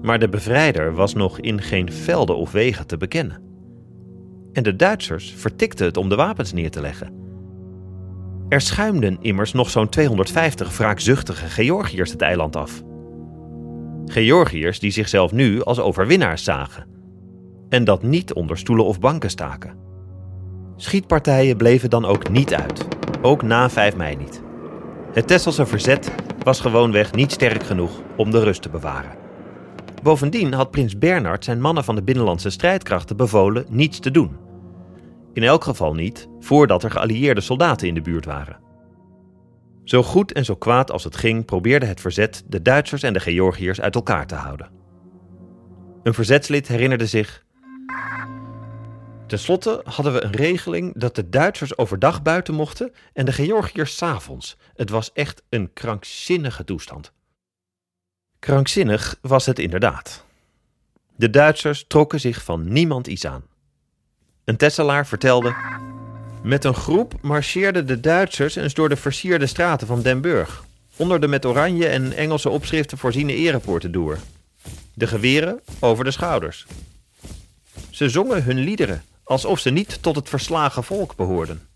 Maar 0.02 0.18
de 0.18 0.28
bevrijder 0.28 0.94
was 0.94 1.14
nog 1.14 1.40
in 1.40 1.62
geen 1.62 1.92
velden 1.92 2.36
of 2.36 2.52
wegen 2.52 2.86
te 2.86 2.96
bekennen. 2.96 3.42
En 4.52 4.62
de 4.62 4.76
Duitsers 4.76 5.34
vertikten 5.36 5.86
het 5.86 5.96
om 5.96 6.08
de 6.08 6.16
wapens 6.16 6.52
neer 6.52 6.70
te 6.70 6.80
leggen. 6.80 7.20
Er 8.48 8.60
schuimden 8.60 9.18
immers 9.20 9.52
nog 9.52 9.70
zo'n 9.70 9.88
250 9.88 10.76
wraakzuchtige 10.76 11.46
Georgiërs 11.46 12.10
het 12.10 12.20
eiland 12.20 12.56
af. 12.56 12.82
Georgiërs 14.04 14.78
die 14.78 14.90
zichzelf 14.90 15.32
nu 15.32 15.62
als 15.62 15.80
overwinnaars 15.80 16.44
zagen. 16.44 16.86
En 17.68 17.84
dat 17.84 18.02
niet 18.02 18.32
onder 18.32 18.58
stoelen 18.58 18.84
of 18.84 19.00
banken 19.00 19.30
staken. 19.30 19.76
Schietpartijen 20.76 21.56
bleven 21.56 21.90
dan 21.90 22.04
ook 22.04 22.30
niet 22.30 22.54
uit, 22.54 22.86
ook 23.22 23.42
na 23.42 23.70
5 23.70 23.96
mei 23.96 24.16
niet. 24.16 24.42
Het 25.12 25.26
Tesselse 25.26 25.66
verzet 25.66 26.12
was 26.42 26.60
gewoonweg 26.60 27.12
niet 27.12 27.32
sterk 27.32 27.62
genoeg 27.62 28.02
om 28.16 28.30
de 28.30 28.44
rust 28.44 28.62
te 28.62 28.68
bewaren. 28.68 29.21
Bovendien 30.02 30.52
had 30.52 30.70
prins 30.70 30.98
Bernhard 30.98 31.44
zijn 31.44 31.60
mannen 31.60 31.84
van 31.84 31.94
de 31.94 32.02
binnenlandse 32.02 32.50
strijdkrachten 32.50 33.16
bevolen 33.16 33.66
niets 33.68 33.98
te 33.98 34.10
doen. 34.10 34.36
In 35.32 35.42
elk 35.42 35.64
geval 35.64 35.94
niet 35.94 36.28
voordat 36.40 36.82
er 36.82 36.90
geallieerde 36.90 37.40
soldaten 37.40 37.88
in 37.88 37.94
de 37.94 38.00
buurt 38.00 38.24
waren. 38.24 38.60
Zo 39.84 40.02
goed 40.02 40.32
en 40.32 40.44
zo 40.44 40.54
kwaad 40.54 40.90
als 40.90 41.04
het 41.04 41.16
ging, 41.16 41.44
probeerde 41.44 41.86
het 41.86 42.00
verzet 42.00 42.44
de 42.46 42.62
Duitsers 42.62 43.02
en 43.02 43.12
de 43.12 43.20
Georgiërs 43.20 43.80
uit 43.80 43.94
elkaar 43.94 44.26
te 44.26 44.34
houden. 44.34 44.70
Een 46.02 46.14
verzetslid 46.14 46.68
herinnerde 46.68 47.06
zich. 47.06 47.44
Ten 49.26 49.38
slotte 49.38 49.80
hadden 49.84 50.12
we 50.12 50.24
een 50.24 50.32
regeling 50.32 50.98
dat 50.98 51.14
de 51.14 51.28
Duitsers 51.28 51.78
overdag 51.78 52.22
buiten 52.22 52.54
mochten 52.54 52.92
en 53.12 53.24
de 53.24 53.32
Georgiërs 53.32 53.96
s'avonds. 53.96 54.56
Het 54.74 54.90
was 54.90 55.12
echt 55.12 55.42
een 55.48 55.72
krankzinnige 55.72 56.64
toestand. 56.64 57.12
Krankzinnig 58.42 59.18
was 59.20 59.46
het 59.46 59.58
inderdaad. 59.58 60.24
De 61.16 61.30
Duitsers 61.30 61.84
trokken 61.88 62.20
zich 62.20 62.44
van 62.44 62.72
niemand 62.72 63.06
iets 63.06 63.26
aan. 63.26 63.42
Een 64.44 64.56
Tesselaar 64.56 65.06
vertelde. 65.06 65.54
Met 66.42 66.64
een 66.64 66.74
groep 66.74 67.14
marcheerden 67.20 67.86
de 67.86 68.00
Duitsers 68.00 68.56
eens 68.56 68.74
door 68.74 68.88
de 68.88 68.96
versierde 68.96 69.46
straten 69.46 69.86
van 69.86 70.02
Den 70.02 70.20
Burg, 70.20 70.64
onder 70.96 71.20
de 71.20 71.26
met 71.26 71.46
oranje 71.46 71.86
en 71.86 72.12
Engelse 72.12 72.48
opschriften 72.48 72.98
voorziene 72.98 73.34
erepoorten 73.34 73.92
door. 73.92 74.18
De 74.94 75.06
geweren 75.06 75.60
over 75.80 76.04
de 76.04 76.10
schouders. 76.10 76.66
Ze 77.90 78.08
zongen 78.08 78.44
hun 78.44 78.58
liederen, 78.58 79.02
alsof 79.24 79.58
ze 79.58 79.70
niet 79.70 80.02
tot 80.02 80.16
het 80.16 80.28
verslagen 80.28 80.84
volk 80.84 81.16
behoorden. 81.16 81.68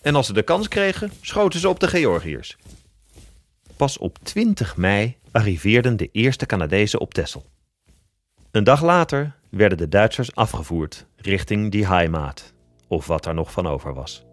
En 0.00 0.14
als 0.14 0.26
ze 0.26 0.32
de 0.32 0.42
kans 0.42 0.68
kregen, 0.68 1.12
schoten 1.20 1.60
ze 1.60 1.68
op 1.68 1.80
de 1.80 1.88
Georgiërs. 1.88 2.56
Pas 3.76 3.98
op 3.98 4.18
20 4.22 4.76
mei 4.76 5.16
arriveerden 5.38 5.96
de 5.96 6.08
eerste 6.12 6.46
Canadezen 6.46 7.00
op 7.00 7.14
Texel. 7.14 7.44
Een 8.50 8.64
dag 8.64 8.82
later 8.82 9.34
werden 9.50 9.78
de 9.78 9.88
Duitsers 9.88 10.34
afgevoerd 10.34 11.06
richting 11.16 11.70
die 11.70 11.86
Heimat, 11.86 12.52
of 12.88 13.06
wat 13.06 13.26
er 13.26 13.34
nog 13.34 13.52
van 13.52 13.66
over 13.66 13.94
was. 13.94 14.26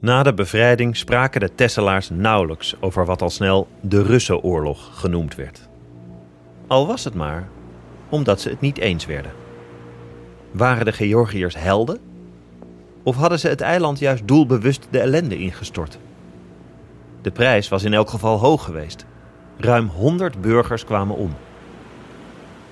Na 0.00 0.22
de 0.22 0.34
bevrijding 0.34 0.96
spraken 0.96 1.40
de 1.40 1.54
Tesselaars 1.54 2.10
nauwelijks 2.10 2.76
over 2.80 3.04
wat 3.04 3.22
al 3.22 3.30
snel 3.30 3.68
de 3.80 4.02
Russenoorlog 4.02 5.00
genoemd 5.00 5.34
werd. 5.34 5.68
Al 6.66 6.86
was 6.86 7.04
het 7.04 7.14
maar 7.14 7.48
omdat 8.08 8.40
ze 8.40 8.48
het 8.48 8.60
niet 8.60 8.78
eens 8.78 9.06
werden. 9.06 9.32
Waren 10.50 10.84
de 10.84 10.92
Georgiërs 10.92 11.54
helden? 11.54 11.98
Of 13.02 13.16
hadden 13.16 13.38
ze 13.38 13.48
het 13.48 13.60
eiland 13.60 13.98
juist 13.98 14.28
doelbewust 14.28 14.86
de 14.90 14.98
ellende 15.00 15.38
ingestort? 15.38 15.98
De 17.22 17.30
prijs 17.30 17.68
was 17.68 17.82
in 17.82 17.94
elk 17.94 18.10
geval 18.10 18.38
hoog 18.38 18.64
geweest. 18.64 19.06
Ruim 19.58 19.88
100 19.88 20.40
burgers 20.40 20.84
kwamen 20.84 21.16
om. 21.16 21.34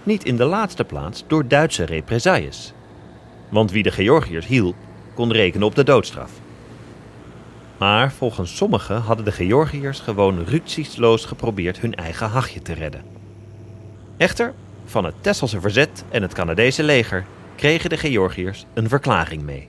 Niet 0.03 0.25
in 0.25 0.37
de 0.37 0.45
laatste 0.45 0.85
plaats 0.85 1.25
door 1.27 1.49
Duitse 1.49 1.85
represailles. 1.85 2.73
Want 3.49 3.71
wie 3.71 3.83
de 3.83 3.91
Georgiërs 3.91 4.47
hielp, 4.47 4.75
kon 5.15 5.33
rekenen 5.33 5.67
op 5.67 5.75
de 5.75 5.85
doodstraf. 5.85 6.31
Maar 7.77 8.13
volgens 8.13 8.57
sommigen 8.57 9.01
hadden 9.01 9.25
de 9.25 9.33
Georgiërs 9.33 10.01
gewoon 10.01 10.45
rücksichtsloos 10.45 11.25
geprobeerd 11.25 11.81
hun 11.81 11.95
eigen 11.95 12.29
hachje 12.29 12.63
te 12.63 12.73
redden. 12.73 13.03
Echter, 14.17 14.55
van 14.85 15.05
het 15.05 15.15
Tesselse 15.21 15.61
verzet 15.61 16.05
en 16.09 16.23
het 16.23 16.33
Canadese 16.33 16.83
leger 16.83 17.25
kregen 17.57 17.91
de 17.91 17.97
Georgiërs 17.97 18.65
een 18.75 18.89
verklaring 18.89 19.43
mee. 19.43 19.69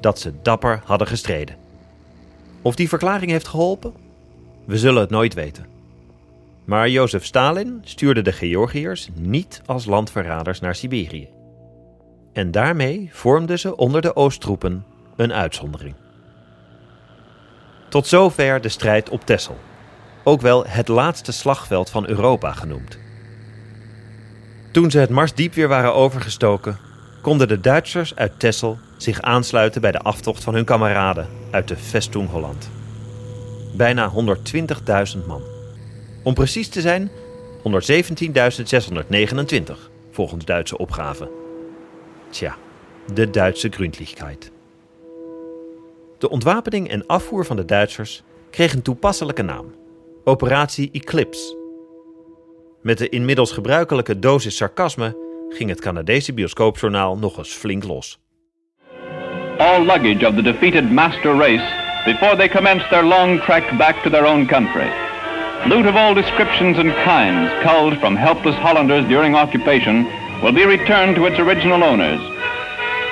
Dat 0.00 0.18
ze 0.18 0.32
dapper 0.42 0.80
hadden 0.84 1.06
gestreden. 1.06 1.56
Of 2.62 2.74
die 2.74 2.88
verklaring 2.88 3.30
heeft 3.30 3.48
geholpen? 3.48 3.94
We 4.64 4.78
zullen 4.78 5.00
het 5.00 5.10
nooit 5.10 5.34
weten. 5.34 5.75
Maar 6.66 6.88
Jozef 6.88 7.24
Stalin 7.24 7.80
stuurde 7.84 8.22
de 8.22 8.32
Georgiërs 8.32 9.08
niet 9.14 9.62
als 9.66 9.84
landverraders 9.84 10.60
naar 10.60 10.74
Siberië. 10.74 11.28
En 12.32 12.50
daarmee 12.50 13.08
vormden 13.12 13.58
ze 13.58 13.76
onder 13.76 14.00
de 14.00 14.16
Oosttroepen 14.16 14.84
een 15.16 15.32
uitzondering. 15.32 15.94
Tot 17.88 18.06
zover 18.06 18.60
de 18.60 18.68
strijd 18.68 19.08
op 19.08 19.24
Texel, 19.24 19.58
ook 20.24 20.40
wel 20.40 20.66
het 20.66 20.88
laatste 20.88 21.32
slagveld 21.32 21.90
van 21.90 22.08
Europa 22.08 22.52
genoemd. 22.52 22.98
Toen 24.72 24.90
ze 24.90 24.98
het 24.98 25.10
Marsdiep 25.10 25.54
weer 25.54 25.68
waren 25.68 25.94
overgestoken, 25.94 26.78
konden 27.22 27.48
de 27.48 27.60
Duitsers 27.60 28.16
uit 28.16 28.38
Texel 28.38 28.78
zich 28.96 29.22
aansluiten 29.22 29.80
bij 29.80 29.92
de 29.92 30.00
aftocht 30.00 30.44
van 30.44 30.54
hun 30.54 30.64
kameraden 30.64 31.28
uit 31.50 31.68
de 31.68 31.76
Vestung 31.76 32.30
Holland. 32.30 32.70
Bijna 33.76 34.12
120.000 35.16 35.26
man. 35.26 35.55
Om 36.26 36.34
precies 36.34 36.68
te 36.68 36.80
zijn, 36.80 37.10
117.629 37.58 37.62
volgens 40.10 40.44
Duitse 40.44 40.78
opgaven. 40.78 41.28
Tja, 42.30 42.56
de 43.14 43.30
Duitse 43.30 43.68
Gründlichkeit. 43.68 44.52
De 46.18 46.28
ontwapening 46.28 46.88
en 46.88 47.06
afvoer 47.06 47.44
van 47.44 47.56
de 47.56 47.64
Duitsers 47.64 48.22
kreeg 48.50 48.72
een 48.72 48.82
toepasselijke 48.82 49.42
naam: 49.42 49.74
Operatie 50.24 50.90
Eclipse. 50.92 51.56
Met 52.82 52.98
de 52.98 53.08
inmiddels 53.08 53.52
gebruikelijke 53.52 54.18
dosis 54.18 54.56
sarcasme 54.56 55.16
ging 55.48 55.70
het 55.70 55.80
Canadese 55.80 56.32
bioscoopjournaal 56.32 57.18
nog 57.18 57.38
eens 57.38 57.52
flink 57.52 57.84
los. 57.84 58.18
All 59.58 59.80
luggage 59.80 60.26
of 60.26 60.34
the 60.34 60.42
defeated 60.42 60.90
master 60.90 61.36
race 61.36 61.84
before 62.04 62.36
they 62.36 62.48
commence 62.48 62.88
their 62.88 63.04
long 63.04 63.42
trek 63.42 63.76
back 63.78 64.02
to 64.02 64.10
their 64.10 64.26
own 64.26 64.46
country. 64.46 65.05
Loot 65.64 65.86
of 65.86 65.96
all 65.96 66.14
descriptions 66.14 66.78
and 66.78 66.92
kinds 67.04 67.50
culled 67.64 67.98
from 67.98 68.14
helpless 68.14 68.54
Hollanders 68.56 69.04
during 69.08 69.34
occupation 69.34 70.04
will 70.42 70.52
be 70.52 70.64
returned 70.64 71.16
to 71.16 71.26
its 71.26 71.40
original 71.40 71.82
owners. 71.82 72.20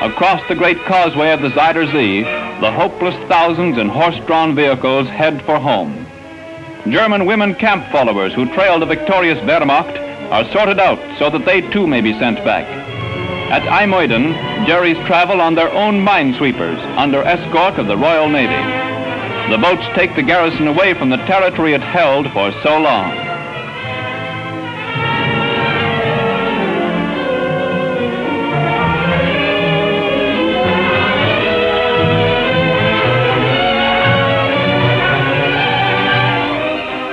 Across 0.01 0.47
the 0.49 0.55
great 0.55 0.79
causeway 0.85 1.33
of 1.33 1.43
the 1.43 1.49
Zuider 1.49 1.91
Zee, 1.91 2.23
the 2.61 2.71
hopeless 2.71 3.17
thousands 3.29 3.79
in 3.79 3.89
horse-drawn 3.89 4.55
vehicles 4.55 5.09
head 5.09 5.43
for 5.45 5.59
home. 5.59 6.07
German 6.89 7.27
women 7.27 7.55
camp 7.55 7.91
followers 7.91 8.35
who 8.35 8.53
trailed 8.55 8.83
the 8.83 8.87
victorious 8.87 9.39
Wehrmacht 9.41 9.99
are 10.31 10.51
sorted 10.53 10.79
out 10.79 11.01
so 11.19 11.31
that 11.31 11.45
they 11.45 11.61
too 11.73 11.87
may 11.87 12.01
be 12.01 12.17
sent 12.19 12.37
back. 12.45 12.67
At 13.51 13.63
IJmuiden, 13.63 14.67
Jerry's 14.67 14.99
travel 15.07 15.41
on 15.41 15.55
their 15.55 15.73
own 15.73 16.05
minesweepers 16.05 16.79
under 16.97 17.23
escort 17.23 17.79
of 17.79 17.87
the 17.87 17.97
Royal 17.97 18.29
Navy. 18.29 18.94
The 19.51 19.59
boats 19.59 19.87
take 19.95 20.17
the 20.17 20.23
garrison 20.23 20.67
away 20.67 20.95
from 20.95 21.11
the 21.11 21.19
territory 21.19 21.75
it 21.75 21.83
held 21.83 22.33
for 22.33 22.51
so 22.63 22.81
long. 22.81 23.11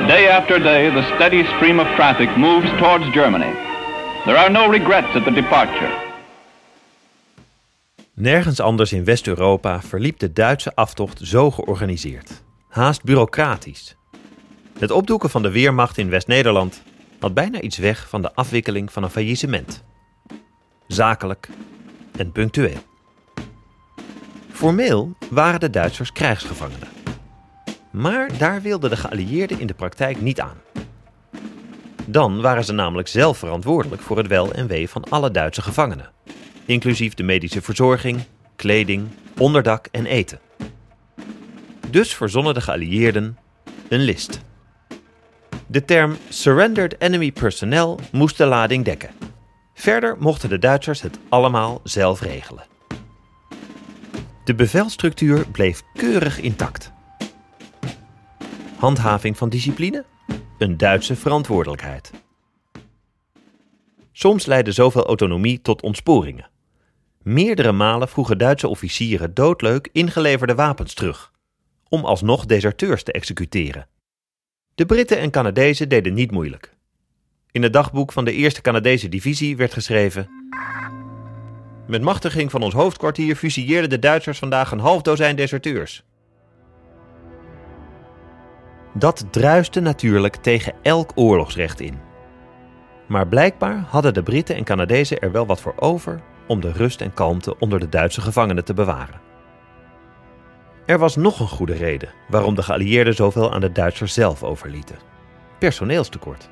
Day 0.08 0.28
after 0.30 0.58
day, 0.58 0.90
the 0.90 1.04
steady 1.16 1.46
stream 1.58 1.80
of 1.80 1.88
traffic 1.96 2.30
moves 2.38 2.70
towards 2.80 3.08
Germany. 3.14 3.52
There 4.26 4.38
are 4.38 4.50
no 4.50 4.68
regrets 4.68 5.16
at 5.16 5.26
the 5.26 5.32
departure. 5.32 6.11
Nergens 8.14 8.60
anders 8.60 8.94
in 8.94 9.04
West-Europa 9.04 9.82
verliep 9.82 10.20
de 10.20 10.34
Duitse 10.34 10.76
aftocht 10.76 11.20
zo 11.24 11.52
georganiseerd. 11.52 12.44
Haast 12.70 13.04
bureaucratisch. 13.04 13.96
Het 14.80 14.92
opdoeken 14.92 15.30
van 15.30 15.42
de 15.42 15.52
Weermacht 15.52 15.98
in 15.98 16.10
West-Nederland 16.10 16.84
had 17.20 17.34
bijna 17.34 17.62
iets 17.62 17.78
weg 17.78 18.10
van 18.10 18.22
de 18.22 18.34
afwikkeling 18.34 18.92
van 18.92 19.04
een 19.04 19.10
faillissement. 19.10 19.84
Zakelijk 20.88 21.50
en 22.18 22.32
punctueel. 22.32 22.84
Formeel 24.52 25.16
waren 25.30 25.60
de 25.60 25.70
Duitsers 25.70 26.12
krijgsgevangenen. 26.12 26.88
Maar 27.92 28.38
daar 28.38 28.62
wilden 28.62 28.90
de 28.90 28.98
geallieerden 28.98 29.60
in 29.60 29.68
de 29.68 29.74
praktijk 29.74 30.22
niet 30.22 30.40
aan. 30.40 30.58
Dan 32.06 32.42
waren 32.42 32.64
ze 32.64 32.74
namelijk 32.74 33.08
zelf 33.08 33.38
verantwoordelijk 33.38 34.02
voor 34.02 34.18
het 34.18 34.28
wel 34.28 34.54
en 34.54 34.68
wee 34.68 34.90
van 34.90 35.04
alle 35.10 35.32
Duitse 35.32 35.62
gevangenen, 35.62 36.12
inclusief 36.72 37.14
de 37.14 37.24
medische 37.24 37.62
verzorging, 37.62 38.24
kleding, 38.56 39.08
onderdak 39.38 39.88
en 39.92 40.06
eten. 40.06 40.40
Dus 41.90 42.16
verzonnen 42.16 42.54
de 42.54 42.62
geallieerden 42.62 43.38
een 43.90 44.00
list. 44.00 44.42
De 45.68 45.86
term 45.86 46.18
Surrendered 46.30 46.96
Enemy 47.02 47.32
Personnel 47.32 48.00
moest 48.12 48.38
de 48.38 48.46
lading 48.46 48.86
dekken. 48.86 49.10
Verder 49.74 50.16
mochten 50.20 50.50
de 50.50 50.60
Duitsers 50.60 51.02
het 51.02 51.20
allemaal 51.30 51.80
zelf 51.84 52.22
regelen. 52.22 52.64
De 54.44 54.56
bevelstructuur 54.56 55.48
bleef 55.48 55.82
keurig 55.94 56.40
intact. 56.40 56.92
Handhaving 58.78 59.38
van 59.38 59.50
discipline? 59.50 60.06
Een 60.58 60.78
Duitse 60.78 61.16
verantwoordelijkheid. 61.16 62.12
Soms 64.12 64.46
leidde 64.46 64.72
zoveel 64.72 65.06
autonomie 65.06 65.62
tot 65.62 65.82
ontsporingen. 65.82 66.51
Meerdere 67.24 67.72
malen 67.72 68.08
vroegen 68.08 68.38
Duitse 68.38 68.68
officieren 68.68 69.34
doodleuk 69.34 69.90
ingeleverde 69.92 70.56
wapens 70.56 70.94
terug, 70.94 71.32
om 71.90 72.06
alsnog 72.06 72.46
deserteurs 72.46 73.04
te 73.04 73.12
executeren. 73.12 73.88
De 74.76 74.86
Britten 74.86 75.18
en 75.18 75.32
Canadezen 75.32 75.90
deden 75.90 76.14
niet 76.14 76.32
moeilijk. 76.32 76.74
In 77.52 77.64
het 77.64 77.74
dagboek 77.74 78.12
van 78.12 78.26
de 78.26 78.52
1e 78.52 78.62
Canadese 78.62 79.10
divisie 79.10 79.58
werd 79.58 79.74
geschreven: 79.74 80.30
Met 81.88 82.02
machtiging 82.02 82.52
van 82.52 82.64
ons 82.64 82.74
hoofdkwartier 82.74 83.36
fusilleerden 83.36 83.90
de 83.90 84.00
Duitsers 84.00 84.40
vandaag 84.40 84.72
een 84.72 84.80
half 84.80 85.02
dozijn 85.02 85.36
deserteurs. 85.36 86.04
Dat 88.94 89.26
druiste 89.32 89.80
natuurlijk 89.80 90.36
tegen 90.36 90.74
elk 90.82 91.12
oorlogsrecht 91.16 91.80
in. 91.80 92.00
Maar 93.08 93.28
blijkbaar 93.28 93.86
hadden 93.88 94.14
de 94.14 94.24
Britten 94.24 94.56
en 94.56 94.64
Canadezen 94.64 95.20
er 95.20 95.32
wel 95.32 95.46
wat 95.46 95.62
voor 95.62 95.74
over 95.78 96.22
om 96.52 96.62
de 96.62 96.72
rust 96.72 97.02
en 97.02 97.14
kalmte 97.14 97.60
onder 97.60 97.80
de 97.80 97.90
Duitse 97.90 98.22
gevangenen 98.22 98.66
te 98.66 98.74
bewaren. 98.74 99.22
Er 100.86 100.98
was 100.98 101.16
nog 101.16 101.40
een 101.40 101.48
goede 101.48 101.74
reden 101.74 102.10
waarom 102.28 102.56
de 102.56 102.64
geallieerden 102.64 103.14
zoveel 103.14 103.54
aan 103.54 103.62
de 103.62 103.72
Duitsers 103.72 104.14
zelf 104.14 104.44
overlieten: 104.44 104.98
personeelstekort. 105.60 106.50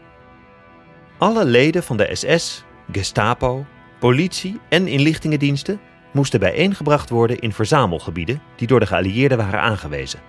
Alle 1.17 1.45
leden 1.45 1.83
van 1.83 1.97
de 1.97 2.15
SS, 2.15 2.63
Gestapo, 2.91 3.65
politie 3.99 4.59
en 4.69 4.87
inlichtingendiensten 4.87 5.79
moesten 6.11 6.39
bijeengebracht 6.39 7.09
worden 7.09 7.39
in 7.39 7.53
verzamelgebieden 7.53 8.41
die 8.55 8.67
door 8.67 8.79
de 8.79 8.85
geallieerden 8.85 9.37
waren 9.37 9.61
aangewezen. 9.61 10.19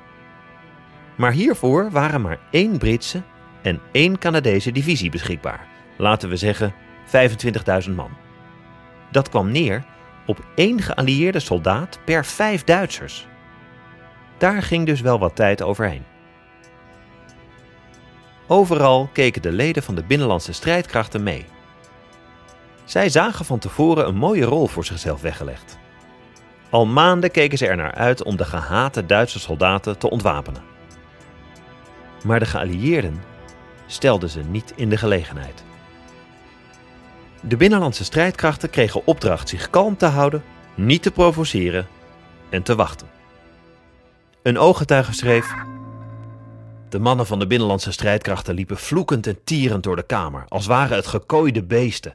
Maar 1.16 1.32
hiervoor 1.32 1.90
waren 1.90 2.20
maar 2.20 2.38
één 2.50 2.78
Britse 2.78 3.22
en 3.62 3.80
één 3.92 4.18
Canadese 4.18 4.72
divisie 4.72 5.10
beschikbaar. 5.10 5.66
Laten 5.96 6.28
we 6.28 6.36
zeggen 6.36 6.74
25.000 7.86 7.94
man. 7.94 8.19
Dat 9.10 9.28
kwam 9.28 9.50
neer 9.50 9.84
op 10.26 10.44
één 10.54 10.82
geallieerde 10.82 11.40
soldaat 11.40 11.98
per 12.04 12.24
vijf 12.24 12.64
Duitsers. 12.64 13.26
Daar 14.38 14.62
ging 14.62 14.86
dus 14.86 15.00
wel 15.00 15.18
wat 15.18 15.36
tijd 15.36 15.62
overheen. 15.62 16.04
Overal 18.46 19.10
keken 19.12 19.42
de 19.42 19.52
leden 19.52 19.82
van 19.82 19.94
de 19.94 20.04
binnenlandse 20.04 20.52
strijdkrachten 20.52 21.22
mee. 21.22 21.46
Zij 22.84 23.08
zagen 23.08 23.44
van 23.44 23.58
tevoren 23.58 24.06
een 24.06 24.16
mooie 24.16 24.44
rol 24.44 24.66
voor 24.66 24.84
zichzelf 24.84 25.20
weggelegd. 25.20 25.78
Al 26.70 26.86
maanden 26.86 27.30
keken 27.30 27.58
ze 27.58 27.66
er 27.66 27.76
naar 27.76 27.94
uit 27.94 28.22
om 28.22 28.36
de 28.36 28.44
gehate 28.44 29.06
Duitse 29.06 29.40
soldaten 29.40 29.98
te 29.98 30.10
ontwapenen. 30.10 30.62
Maar 32.24 32.38
de 32.38 32.46
geallieerden 32.46 33.22
stelden 33.86 34.28
ze 34.28 34.40
niet 34.40 34.72
in 34.76 34.90
de 34.90 34.96
gelegenheid. 34.96 35.64
De 37.48 37.56
binnenlandse 37.56 38.04
strijdkrachten 38.04 38.70
kregen 38.70 39.06
opdracht 39.06 39.48
zich 39.48 39.70
kalm 39.70 39.96
te 39.96 40.06
houden, 40.06 40.42
niet 40.74 41.02
te 41.02 41.10
provoceren 41.10 41.86
en 42.50 42.62
te 42.62 42.74
wachten. 42.74 43.06
Een 44.42 44.58
ooggetuige 44.58 45.12
schreef: 45.12 45.54
De 46.88 46.98
mannen 46.98 47.26
van 47.26 47.38
de 47.38 47.46
binnenlandse 47.46 47.92
strijdkrachten 47.92 48.54
liepen 48.54 48.76
vloekend 48.76 49.26
en 49.26 49.44
tierend 49.44 49.82
door 49.82 49.96
de 49.96 50.06
kamer, 50.06 50.44
als 50.48 50.66
waren 50.66 50.96
het 50.96 51.06
gekooide 51.06 51.64
beesten. 51.64 52.14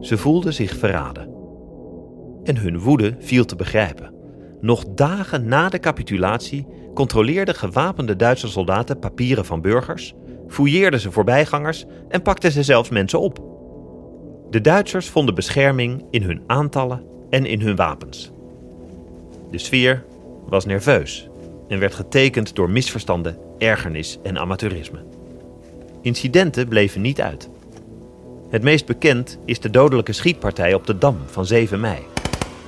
Ze 0.00 0.18
voelden 0.18 0.54
zich 0.54 0.76
verraden. 0.76 1.34
En 2.44 2.56
hun 2.56 2.78
woede 2.78 3.16
viel 3.18 3.44
te 3.44 3.56
begrijpen. 3.56 4.14
Nog 4.60 4.84
dagen 4.94 5.48
na 5.48 5.68
de 5.68 5.78
capitulatie 5.78 6.66
controleerden 6.94 7.54
gewapende 7.54 8.16
Duitse 8.16 8.48
soldaten 8.48 8.98
papieren 8.98 9.44
van 9.44 9.60
burgers, 9.60 10.14
fouilleerden 10.48 11.00
ze 11.00 11.10
voorbijgangers 11.10 11.84
en 12.08 12.22
pakten 12.22 12.52
ze 12.52 12.62
zelfs 12.62 12.88
mensen 12.88 13.20
op. 13.20 13.38
De 14.50 14.60
Duitsers 14.60 15.08
vonden 15.08 15.34
bescherming 15.34 16.04
in 16.10 16.22
hun 16.22 16.42
aantallen 16.46 17.02
en 17.30 17.46
in 17.46 17.60
hun 17.60 17.76
wapens. 17.76 18.32
De 19.50 19.58
sfeer 19.58 20.04
was 20.48 20.64
nerveus 20.64 21.28
en 21.68 21.78
werd 21.78 21.94
getekend 21.94 22.54
door 22.54 22.70
misverstanden, 22.70 23.38
ergernis 23.58 24.18
en 24.22 24.38
amateurisme. 24.38 24.98
Incidenten 26.02 26.68
bleven 26.68 27.00
niet 27.00 27.20
uit. 27.20 27.48
Het 28.50 28.62
meest 28.62 28.86
bekend 28.86 29.38
is 29.44 29.60
de 29.60 29.70
dodelijke 29.70 30.12
schietpartij 30.12 30.74
op 30.74 30.86
de 30.86 30.98
Dam 30.98 31.16
van 31.26 31.46
7 31.46 31.80
mei, 31.80 31.98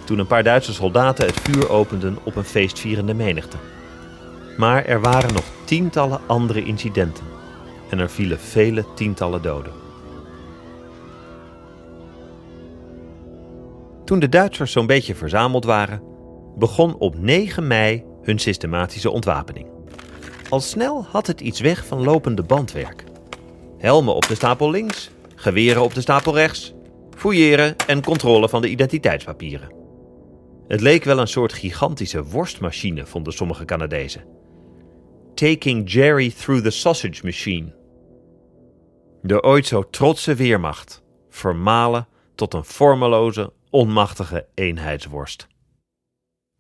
toen 0.04 0.18
een 0.18 0.26
paar 0.26 0.42
Duitse 0.42 0.72
soldaten 0.72 1.26
het 1.26 1.40
vuur 1.40 1.70
openden 1.70 2.18
op 2.22 2.36
een 2.36 2.44
feestvierende 2.44 3.14
menigte. 3.14 3.56
Maar 4.56 4.84
er 4.84 5.00
waren 5.00 5.32
nog 5.32 5.44
tientallen 5.64 6.20
andere 6.26 6.64
incidenten 6.64 7.37
en 7.90 7.98
er 7.98 8.10
vielen 8.10 8.40
vele 8.40 8.84
tientallen 8.94 9.42
doden. 9.42 9.72
Toen 14.04 14.18
de 14.18 14.28
Duitsers 14.28 14.72
zo'n 14.72 14.86
beetje 14.86 15.14
verzameld 15.14 15.64
waren, 15.64 16.02
begon 16.56 16.98
op 16.98 17.18
9 17.18 17.66
mei 17.66 18.04
hun 18.22 18.38
systematische 18.38 19.10
ontwapening. 19.10 19.66
Al 20.48 20.60
snel 20.60 21.04
had 21.04 21.26
het 21.26 21.40
iets 21.40 21.60
weg 21.60 21.86
van 21.86 22.02
lopende 22.02 22.42
bandwerk. 22.42 23.04
Helmen 23.78 24.14
op 24.14 24.26
de 24.26 24.34
stapel 24.34 24.70
links, 24.70 25.10
geweren 25.34 25.82
op 25.82 25.94
de 25.94 26.00
stapel 26.00 26.34
rechts, 26.34 26.74
fouilleren 27.16 27.76
en 27.86 28.04
controle 28.04 28.48
van 28.48 28.62
de 28.62 28.68
identiteitspapieren. 28.68 29.76
Het 30.68 30.80
leek 30.80 31.04
wel 31.04 31.18
een 31.18 31.28
soort 31.28 31.52
gigantische 31.52 32.24
worstmachine, 32.24 33.06
vonden 33.06 33.32
sommige 33.32 33.64
Canadezen. 33.64 34.24
Taking 35.34 35.90
Jerry 35.92 36.30
through 36.30 36.64
the 36.64 36.70
sausage 36.70 37.24
machine. 37.24 37.77
De 39.28 39.42
ooit 39.42 39.66
zo 39.66 39.90
trotse 39.90 40.34
weermacht, 40.34 41.02
vermalen 41.30 42.06
tot 42.34 42.54
een 42.54 42.64
vormeloze, 42.64 43.52
onmachtige 43.70 44.46
eenheidsworst. 44.54 45.46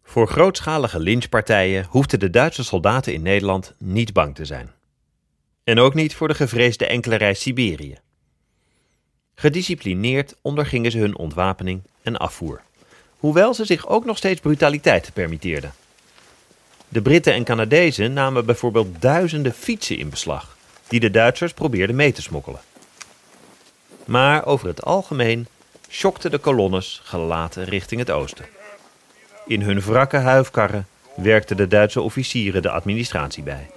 Voor 0.02 0.28
grootschalige 0.28 0.98
lynchpartijen 0.98 1.86
hoefden 1.90 2.18
de 2.18 2.30
Duitse 2.30 2.64
soldaten 2.64 3.12
in 3.12 3.22
Nederland 3.22 3.74
niet 3.78 4.12
bang 4.12 4.34
te 4.34 4.44
zijn. 4.44 4.70
En 5.64 5.78
ook 5.78 5.94
niet 5.94 6.14
voor 6.14 6.28
de 6.28 6.34
gevreesde 6.34 6.86
enkelerij 6.86 7.34
Siberië. 7.34 7.98
Gedisciplineerd 9.34 10.34
ondergingen 10.42 10.90
ze 10.90 10.98
hun 10.98 11.16
ontwapening 11.16 11.82
en 12.02 12.16
afvoer, 12.16 12.62
hoewel 13.18 13.54
ze 13.54 13.64
zich 13.64 13.86
ook 13.86 14.04
nog 14.04 14.16
steeds 14.16 14.40
brutaliteit 14.40 15.10
permitteerden. 15.12 15.72
De 16.88 17.02
Britten 17.02 17.32
en 17.32 17.44
Canadezen 17.44 18.12
namen 18.12 18.46
bijvoorbeeld 18.46 19.02
duizenden 19.02 19.52
fietsen 19.52 19.98
in 19.98 20.10
beslag, 20.10 20.56
die 20.88 21.00
de 21.00 21.10
Duitsers 21.10 21.52
probeerden 21.52 21.96
mee 21.96 22.12
te 22.12 22.22
smokkelen. 22.22 22.60
Maar 24.04 24.46
over 24.46 24.66
het 24.66 24.84
algemeen 24.84 25.46
schokten 25.88 26.30
de 26.30 26.38
kolonnes 26.38 27.00
gelaten 27.04 27.64
richting 27.64 28.00
het 28.00 28.10
oosten. 28.10 28.46
In 29.46 29.62
hun 29.62 29.80
wrakke 29.80 30.16
huifkarren 30.16 30.86
werkten 31.16 31.56
de 31.56 31.66
Duitse 31.66 32.00
officieren 32.00 32.62
de 32.62 32.70
administratie 32.70 33.42
bij. 33.42 33.70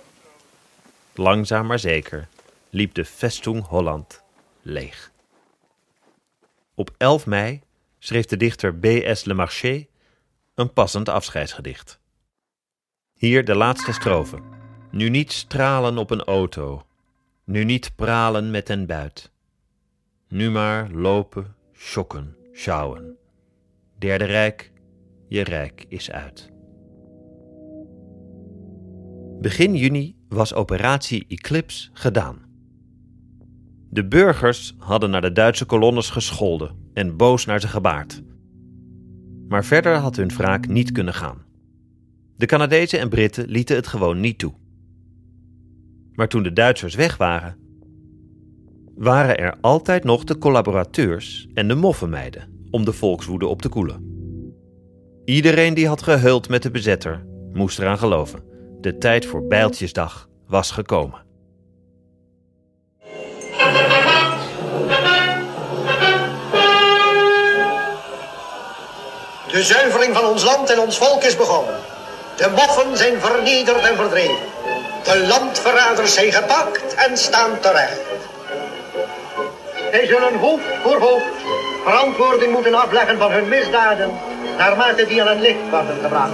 Langzaam 1.15 1.67
maar 1.67 1.79
zeker 1.79 2.27
liep 2.69 2.93
de 2.93 3.05
Vestung 3.05 3.65
Holland 3.65 4.21
leeg. 4.61 5.11
Op 6.75 6.91
11 6.97 7.25
mei 7.25 7.61
schreef 7.99 8.25
de 8.25 8.37
dichter 8.37 8.75
B.S. 8.75 9.23
Le 9.23 9.33
Marché 9.33 9.85
een 10.55 10.73
passend 10.73 11.09
afscheidsgedicht. 11.09 11.99
Hier 13.13 13.45
de 13.45 13.55
laatste 13.55 13.93
strofe. 13.93 14.39
Nu 14.89 15.09
niet 15.09 15.31
stralen 15.31 15.97
op 15.97 16.11
een 16.11 16.23
auto, 16.23 16.85
nu 17.45 17.63
niet 17.63 17.95
pralen 17.95 18.51
met 18.51 18.67
den 18.67 18.85
buit. 18.85 19.31
Nu 20.27 20.49
maar 20.49 20.91
lopen, 20.91 21.55
schokken, 21.73 22.35
sjouwen. 22.53 23.17
Derde 23.97 24.25
Rijk, 24.25 24.71
je 25.27 25.43
rijk 25.43 25.85
is 25.87 26.11
uit. 26.11 26.49
Begin 29.39 29.75
juni 29.75 30.15
was 30.29 30.53
operatie 30.53 31.25
Eclipse 31.27 31.89
gedaan. 31.93 32.49
De 33.89 34.07
burgers 34.07 34.75
hadden 34.77 35.09
naar 35.09 35.21
de 35.21 35.31
Duitse 35.31 35.65
kolonnes 35.65 36.09
gescholden 36.09 36.89
en 36.93 37.17
boos 37.17 37.45
naar 37.45 37.59
ze 37.59 37.67
gebaard. 37.67 38.21
Maar 39.47 39.65
verder 39.65 39.95
had 39.95 40.15
hun 40.15 40.27
wraak 40.27 40.67
niet 40.67 40.91
kunnen 40.91 41.13
gaan. 41.13 41.45
De 42.35 42.45
Canadezen 42.45 42.99
en 42.99 43.09
Britten 43.09 43.49
lieten 43.49 43.75
het 43.75 43.87
gewoon 43.87 44.19
niet 44.19 44.37
toe. 44.37 44.53
Maar 46.13 46.27
toen 46.27 46.43
de 46.43 46.53
Duitsers 46.53 46.95
weg 46.95 47.17
waren, 47.17 47.57
waren 48.95 49.37
er 49.37 49.57
altijd 49.61 50.03
nog 50.03 50.23
de 50.23 50.37
collaborateurs 50.37 51.47
en 51.53 51.67
de 51.67 51.75
moffenmeiden 51.75 52.67
om 52.71 52.85
de 52.85 52.93
volkswoede 52.93 53.47
op 53.47 53.61
te 53.61 53.69
koelen. 53.69 54.09
Iedereen 55.25 55.73
die 55.73 55.87
had 55.87 56.03
gehuld 56.03 56.49
met 56.49 56.63
de 56.63 56.71
bezetter 56.71 57.25
moest 57.53 57.79
eraan 57.79 57.97
geloven. 57.97 58.43
De 58.81 58.97
tijd 58.97 59.25
voor 59.25 59.47
Bijltjesdag 59.47 60.29
was 60.47 60.71
gekomen. 60.71 61.29
De 69.51 69.63
zuivering 69.63 70.15
van 70.15 70.25
ons 70.25 70.43
land 70.43 70.69
en 70.69 70.79
ons 70.79 70.97
volk 70.97 71.23
is 71.23 71.37
begonnen. 71.37 71.75
De 72.37 72.51
moffen 72.55 72.97
zijn 72.97 73.19
vernederd 73.19 73.87
en 73.87 73.95
verdreven. 73.95 74.37
De 75.03 75.25
landverraders 75.27 76.13
zijn 76.13 76.31
gepakt 76.31 76.95
en 76.95 77.17
staan 77.17 77.59
terecht. 77.59 78.01
Zij 79.91 80.05
zullen 80.05 80.39
hoofd 80.39 80.63
voor 80.83 80.99
hoofd 80.99 81.25
verantwoording 81.83 82.51
moeten 82.51 82.73
afleggen 82.73 83.17
van 83.17 83.31
hun 83.31 83.47
misdaden, 83.47 84.11
naarmate 84.57 85.05
die 85.05 85.21
aan 85.21 85.27
het 85.27 85.39
licht 85.39 85.69
worden 85.69 85.97
gebracht. 86.01 86.31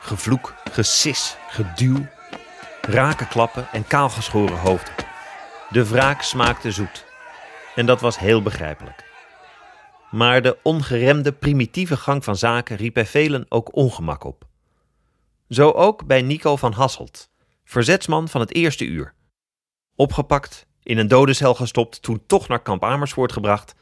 Gevloek, 0.00 0.54
gesis, 0.72 1.36
geduw, 1.48 2.06
rakenklappen 2.80 3.68
en 3.72 3.86
kaalgeschoren 3.86 4.58
hoofden. 4.58 4.94
De 5.68 5.88
wraak 5.88 6.22
smaakte 6.22 6.70
zoet. 6.70 7.04
En 7.74 7.86
dat 7.86 8.00
was 8.00 8.18
heel 8.18 8.42
begrijpelijk. 8.42 9.07
Maar 10.10 10.42
de 10.42 10.58
ongeremde, 10.62 11.32
primitieve 11.32 11.96
gang 11.96 12.24
van 12.24 12.36
zaken 12.36 12.76
riep 12.76 12.94
bij 12.94 13.06
velen 13.06 13.46
ook 13.48 13.76
ongemak 13.76 14.24
op. 14.24 14.46
Zo 15.48 15.70
ook 15.70 16.06
bij 16.06 16.22
Nico 16.22 16.56
van 16.56 16.72
Hasselt, 16.72 17.30
verzetsman 17.64 18.28
van 18.28 18.40
het 18.40 18.54
eerste 18.54 18.84
uur. 18.84 19.14
Opgepakt, 19.96 20.66
in 20.82 20.98
een 20.98 21.08
dodencel 21.08 21.54
gestopt, 21.54 22.02
toen 22.02 22.22
toch 22.26 22.48
naar 22.48 22.62
kamp 22.62 22.84
Amersfoort 22.84 23.32
gebracht 23.32 23.74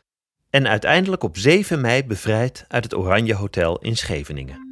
en 0.50 0.68
uiteindelijk 0.68 1.22
op 1.22 1.36
7 1.36 1.80
mei 1.80 2.04
bevrijd 2.04 2.64
uit 2.68 2.84
het 2.84 2.94
Oranje 2.94 3.34
Hotel 3.34 3.78
in 3.78 3.96
Scheveningen. 3.96 4.70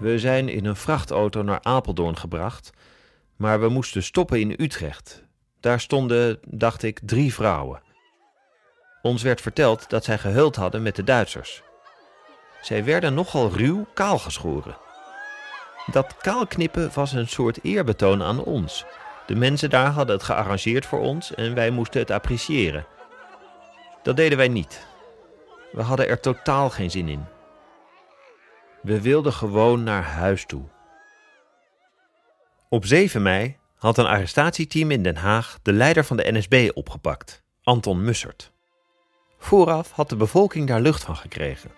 We 0.00 0.18
zijn 0.18 0.48
in 0.48 0.64
een 0.64 0.76
vrachtauto 0.76 1.42
naar 1.42 1.62
Apeldoorn 1.62 2.16
gebracht, 2.16 2.70
maar 3.36 3.60
we 3.60 3.68
moesten 3.68 4.02
stoppen 4.02 4.40
in 4.40 4.54
Utrecht. 4.58 5.24
Daar 5.60 5.80
stonden, 5.80 6.38
dacht 6.46 6.82
ik, 6.82 7.00
drie 7.04 7.34
vrouwen. 7.34 7.82
Ons 9.02 9.22
werd 9.22 9.40
verteld 9.40 9.90
dat 9.90 10.04
zij 10.04 10.18
gehuld 10.18 10.56
hadden 10.56 10.82
met 10.82 10.96
de 10.96 11.04
Duitsers. 11.04 11.62
Zij 12.60 12.84
werden 12.84 13.14
nogal 13.14 13.50
ruw 13.50 13.86
kaalgeschoren. 13.94 14.76
Dat 15.86 16.16
kaalknippen 16.16 16.90
was 16.94 17.12
een 17.12 17.28
soort 17.28 17.58
eerbetoon 17.62 18.22
aan 18.22 18.44
ons. 18.44 18.84
De 19.26 19.34
mensen 19.34 19.70
daar 19.70 19.90
hadden 19.90 20.16
het 20.16 20.24
gearrangeerd 20.24 20.86
voor 20.86 21.00
ons 21.00 21.34
en 21.34 21.54
wij 21.54 21.70
moesten 21.70 22.00
het 22.00 22.10
appreciëren. 22.10 22.86
Dat 24.02 24.16
deden 24.16 24.38
wij 24.38 24.48
niet. 24.48 24.86
We 25.72 25.82
hadden 25.82 26.08
er 26.08 26.20
totaal 26.20 26.70
geen 26.70 26.90
zin 26.90 27.08
in. 27.08 27.24
We 28.82 29.00
wilden 29.00 29.32
gewoon 29.32 29.82
naar 29.82 30.02
huis 30.02 30.46
toe. 30.46 30.62
Op 32.68 32.84
7 32.84 33.22
mei 33.22 33.56
had 33.76 33.98
een 33.98 34.06
arrestatieteam 34.06 34.90
in 34.90 35.02
Den 35.02 35.16
Haag 35.16 35.58
de 35.62 35.72
leider 35.72 36.04
van 36.04 36.16
de 36.16 36.32
NSB 36.32 36.70
opgepakt, 36.74 37.42
Anton 37.62 38.04
Mussert. 38.04 38.51
Vooraf 39.44 39.90
had 39.90 40.08
de 40.08 40.16
bevolking 40.16 40.68
daar 40.68 40.80
lucht 40.80 41.04
van 41.04 41.16
gekregen. 41.16 41.70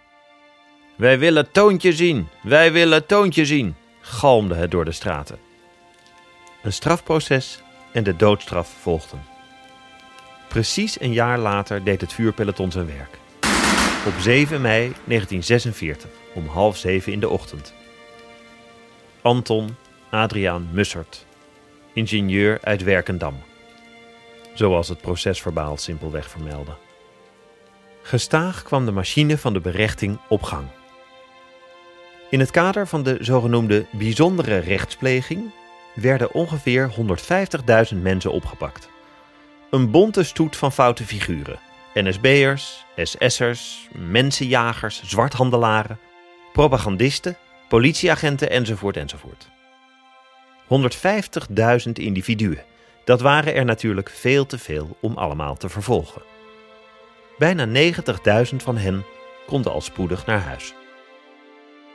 Wij 0.97 1.19
willen 1.19 1.51
toontje 1.53 1.93
zien, 1.93 2.29
wij 2.43 2.73
willen 2.73 3.07
toontje 3.07 3.45
zien, 3.45 3.77
galmde 4.01 4.55
het 4.55 4.71
door 4.71 4.85
de 4.85 4.93
straten. 4.93 5.39
Een 6.63 6.73
strafproces 6.73 7.63
en 7.93 8.05
de 8.05 8.17
doodstraf 8.17 8.69
volgden. 8.69 9.23
Precies 10.49 11.01
een 11.01 11.13
jaar 11.13 11.39
later 11.39 11.85
deed 11.85 12.01
het 12.01 12.13
vuurpeloton 12.13 12.71
zijn 12.71 12.87
werk. 12.87 13.19
Op 14.07 14.21
7 14.21 14.61
mei 14.61 14.81
1946, 14.81 16.11
om 16.35 16.47
half 16.47 16.77
zeven 16.77 17.13
in 17.13 17.21
de 17.21 17.29
ochtend. 17.29 17.75
Anton 19.23 19.77
Adriaan 20.11 20.69
Mussert, 20.73 21.27
ingenieur 21.93 22.59
uit 22.63 22.83
Werkendam. 22.83 23.43
Zoals 24.55 24.89
het 24.89 25.01
procesverbaal 25.01 25.77
simpelweg 25.77 26.31
vermeldde. 26.31 26.77
Gestaag 28.07 28.63
kwam 28.63 28.85
de 28.85 28.91
machine 28.91 29.39
van 29.39 29.53
de 29.53 29.61
berechting 29.61 30.19
op 30.29 30.43
gang. 30.43 30.67
In 32.31 32.41
het 32.41 32.51
kader 32.51 32.87
van 32.87 33.03
de 33.03 33.17
zogenoemde 33.21 33.87
bijzondere 33.91 34.59
rechtspleging 34.59 35.53
werden 35.95 36.33
ongeveer 36.33 36.91
150.000 37.95 38.03
mensen 38.03 38.33
opgepakt. 38.33 38.89
Een 39.71 39.91
bonte 39.91 40.23
stoet 40.23 40.57
van 40.57 40.73
foute 40.73 41.05
figuren. 41.05 41.59
NSB'ers, 41.95 42.85
SS'ers, 42.97 43.89
mensenjagers, 43.93 45.03
zwarthandelaren, 45.05 45.99
propagandisten, 46.53 47.37
politieagenten 47.69 48.51
enzovoort 48.51 48.97
enzovoort. 48.97 49.49
150.000 51.87 51.93
individuen. 51.93 52.63
Dat 53.05 53.21
waren 53.21 53.55
er 53.55 53.65
natuurlijk 53.65 54.11
veel 54.11 54.47
te 54.47 54.59
veel 54.59 54.97
om 55.01 55.17
allemaal 55.17 55.57
te 55.57 55.69
vervolgen. 55.69 56.34
Bijna 57.39 57.93
90.000 58.51 58.57
van 58.57 58.77
hen 58.77 59.05
konden 59.47 59.73
al 59.73 59.81
spoedig 59.81 60.27
naar 60.27 60.41
huis. 60.41 60.75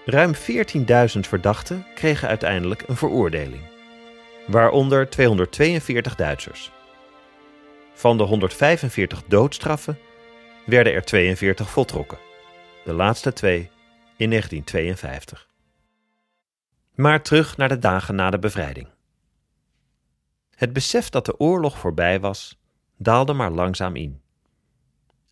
Ruim 0.05 0.33
14.000 0.35 1.19
verdachten 1.19 1.85
kregen 1.95 2.27
uiteindelijk 2.27 2.83
een 2.87 2.95
veroordeling, 2.95 3.61
waaronder 4.47 5.09
242 5.09 6.15
Duitsers. 6.15 6.71
Van 7.93 8.17
de 8.17 8.23
145 8.23 9.23
doodstraffen 9.27 9.99
werden 10.65 10.93
er 10.93 11.03
42 11.03 11.69
voltrokken. 11.69 12.17
De 12.85 12.93
laatste 12.93 13.33
twee 13.33 13.69
in 14.17 14.29
1952. 14.29 15.47
Maar 16.95 17.21
terug 17.21 17.57
naar 17.57 17.69
de 17.69 17.79
dagen 17.79 18.15
na 18.15 18.29
de 18.29 18.39
bevrijding. 18.39 18.87
Het 20.55 20.73
besef 20.73 21.09
dat 21.09 21.25
de 21.25 21.39
oorlog 21.39 21.77
voorbij 21.77 22.19
was, 22.19 22.59
daalde 22.97 23.33
maar 23.33 23.51
langzaam 23.51 23.95
in. 23.95 24.21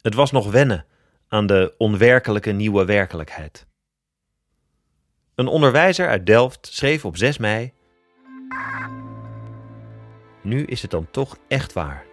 Het 0.02 0.14
was 0.14 0.32
nog 0.32 0.52
wennen 0.52 0.86
aan 1.28 1.48
de 1.48 1.74
onwerkelijke 1.78 2.52
nieuwe 2.52 2.86
werkelijkheid. 2.86 3.68
Een 5.36 5.48
onderwijzer 5.48 6.08
uit 6.08 6.26
Delft 6.26 6.68
schreef 6.72 7.06
op 7.06 7.18
6 7.18 7.38
mei: 7.38 7.74
Nu 10.42 10.64
is 10.64 10.82
het 10.82 10.92
dan 10.92 11.08
toch 11.12 11.38
echt 11.48 11.74
waar. 11.74 12.06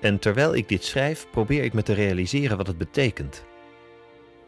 En 0.00 0.18
terwijl 0.18 0.54
ik 0.54 0.68
dit 0.68 0.84
schrijf, 0.84 1.26
probeer 1.30 1.64
ik 1.64 1.72
me 1.72 1.82
te 1.82 1.92
realiseren 1.92 2.56
wat 2.56 2.66
het 2.66 2.78
betekent. 2.78 3.44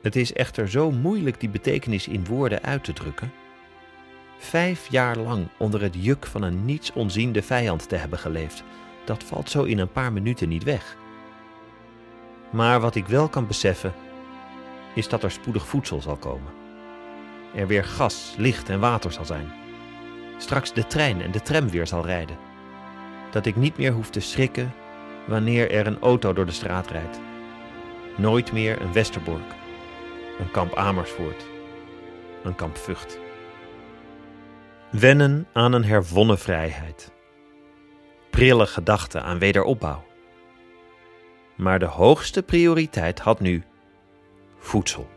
Het 0.03 0.17
is 0.17 0.33
echter 0.33 0.71
zo 0.71 0.91
moeilijk 0.91 1.41
die 1.41 1.49
betekenis 1.49 2.09
in 2.09 2.25
woorden 2.25 2.63
uit 2.63 2.85
te 2.85 2.93
drukken. 2.93 3.33
Vijf 4.39 4.91
jaar 4.91 5.17
lang 5.17 5.49
onder 5.59 5.83
het 5.83 5.95
juk 5.99 6.27
van 6.27 6.43
een 6.43 6.65
niets 6.65 6.93
onziende 6.93 7.43
vijand 7.43 7.89
te 7.89 7.97
hebben 7.97 8.19
geleefd, 8.19 8.63
dat 9.05 9.25
valt 9.25 9.51
zo 9.51 9.63
in 9.63 9.79
een 9.79 9.93
paar 9.93 10.13
minuten 10.13 10.49
niet 10.49 10.65
weg. 10.65 10.97
Maar 12.51 12.81
wat 12.81 12.95
ik 12.95 13.07
wel 13.07 13.29
kan 13.29 13.47
beseffen, 13.47 13.95
is 14.95 15.09
dat 15.09 15.23
er 15.23 15.31
spoedig 15.31 15.67
voedsel 15.67 16.01
zal 16.01 16.17
komen. 16.17 16.53
Er 17.55 17.67
weer 17.67 17.85
gas, 17.85 18.35
licht 18.39 18.69
en 18.69 18.81
water 18.81 19.13
zal 19.13 19.25
zijn. 19.25 19.53
Straks 20.39 20.73
de 20.73 20.87
trein 20.87 21.23
en 21.23 21.31
de 21.31 21.43
tram 21.43 21.71
weer 21.71 21.87
zal 21.87 22.07
rijden. 22.07 22.39
Dat 23.31 23.47
ik 23.47 23.57
niet 23.57 23.77
meer 23.77 23.93
hoef 23.93 24.11
te 24.11 24.21
schrikken 24.21 24.73
wanneer 25.27 25.71
er 25.71 25.87
een 25.87 26.01
auto 26.01 26.33
door 26.33 26.47
de 26.47 26.53
straat 26.53 26.91
rijdt. 26.91 27.21
Nooit 28.17 28.53
meer 28.53 28.81
een 28.81 28.93
Westerbork, 28.93 29.55
een 30.39 30.51
kamp 30.51 30.75
Amersfoort, 30.75 31.47
een 32.43 32.55
kamp 32.55 32.77
Vught. 32.77 33.19
Wennen 34.91 35.47
aan 35.53 35.73
een 35.73 35.85
herwonnen 35.85 36.39
vrijheid. 36.39 37.13
Prille 38.31 38.67
gedachten 38.67 39.23
aan 39.23 39.39
wederopbouw. 39.39 40.10
Maar 41.61 41.79
de 41.79 41.87
hoogste 41.87 42.43
prioriteit 42.43 43.19
had 43.19 43.41
nu 43.41 43.63
voedsel. 44.59 45.09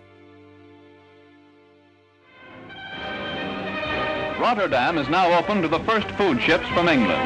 Rotterdam 4.39 4.97
is 4.97 5.07
now 5.07 5.37
open 5.39 5.61
to 5.61 5.69
the 5.69 5.79
first 5.85 6.11
food 6.11 6.41
ships 6.41 6.67
from 6.67 6.87
England. 6.87 7.21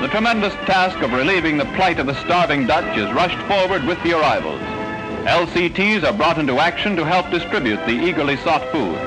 The 0.00 0.08
tremendous 0.08 0.52
task 0.64 1.02
of 1.02 1.12
relieving 1.12 1.58
the 1.58 1.66
plight 1.74 1.98
of 1.98 2.06
the 2.06 2.14
starving 2.14 2.66
Dutch 2.66 2.96
is 2.96 3.12
rushed 3.12 3.42
forward 3.46 3.84
with 3.84 4.02
the 4.02 4.12
arrivals. 4.12 4.60
LCTs 5.26 6.04
are 6.04 6.16
brought 6.16 6.38
into 6.38 6.60
action 6.60 6.96
to 6.96 7.04
help 7.04 7.30
distribute 7.30 7.84
the 7.86 8.06
eagerly 8.08 8.36
sought 8.36 8.64
food. 8.70 8.98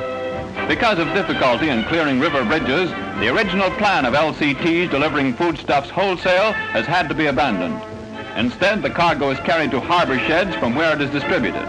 Because 0.67 0.99
of 0.99 1.13
difficulty 1.13 1.69
in 1.69 1.83
clearing 1.83 2.19
river 2.19 2.43
bridges, 2.43 2.89
the 3.19 3.29
original 3.29 3.69
plan 3.71 4.05
of 4.05 4.13
LCTs 4.13 4.89
delivering 4.89 5.33
foodstuffs 5.33 5.89
wholesale 5.89 6.51
has 6.73 6.85
had 6.85 7.07
to 7.07 7.15
be 7.15 7.27
abandoned. 7.27 7.94
Instead, 8.35 8.81
the 8.81 8.89
cargo 8.89 9.29
is 9.29 9.39
carried 9.39 9.71
to 9.71 9.79
harbor 9.79 10.19
sheds 10.19 10.55
from 10.57 10.75
where 10.75 10.93
it 10.93 11.01
is 11.01 11.09
distributed. 11.09 11.63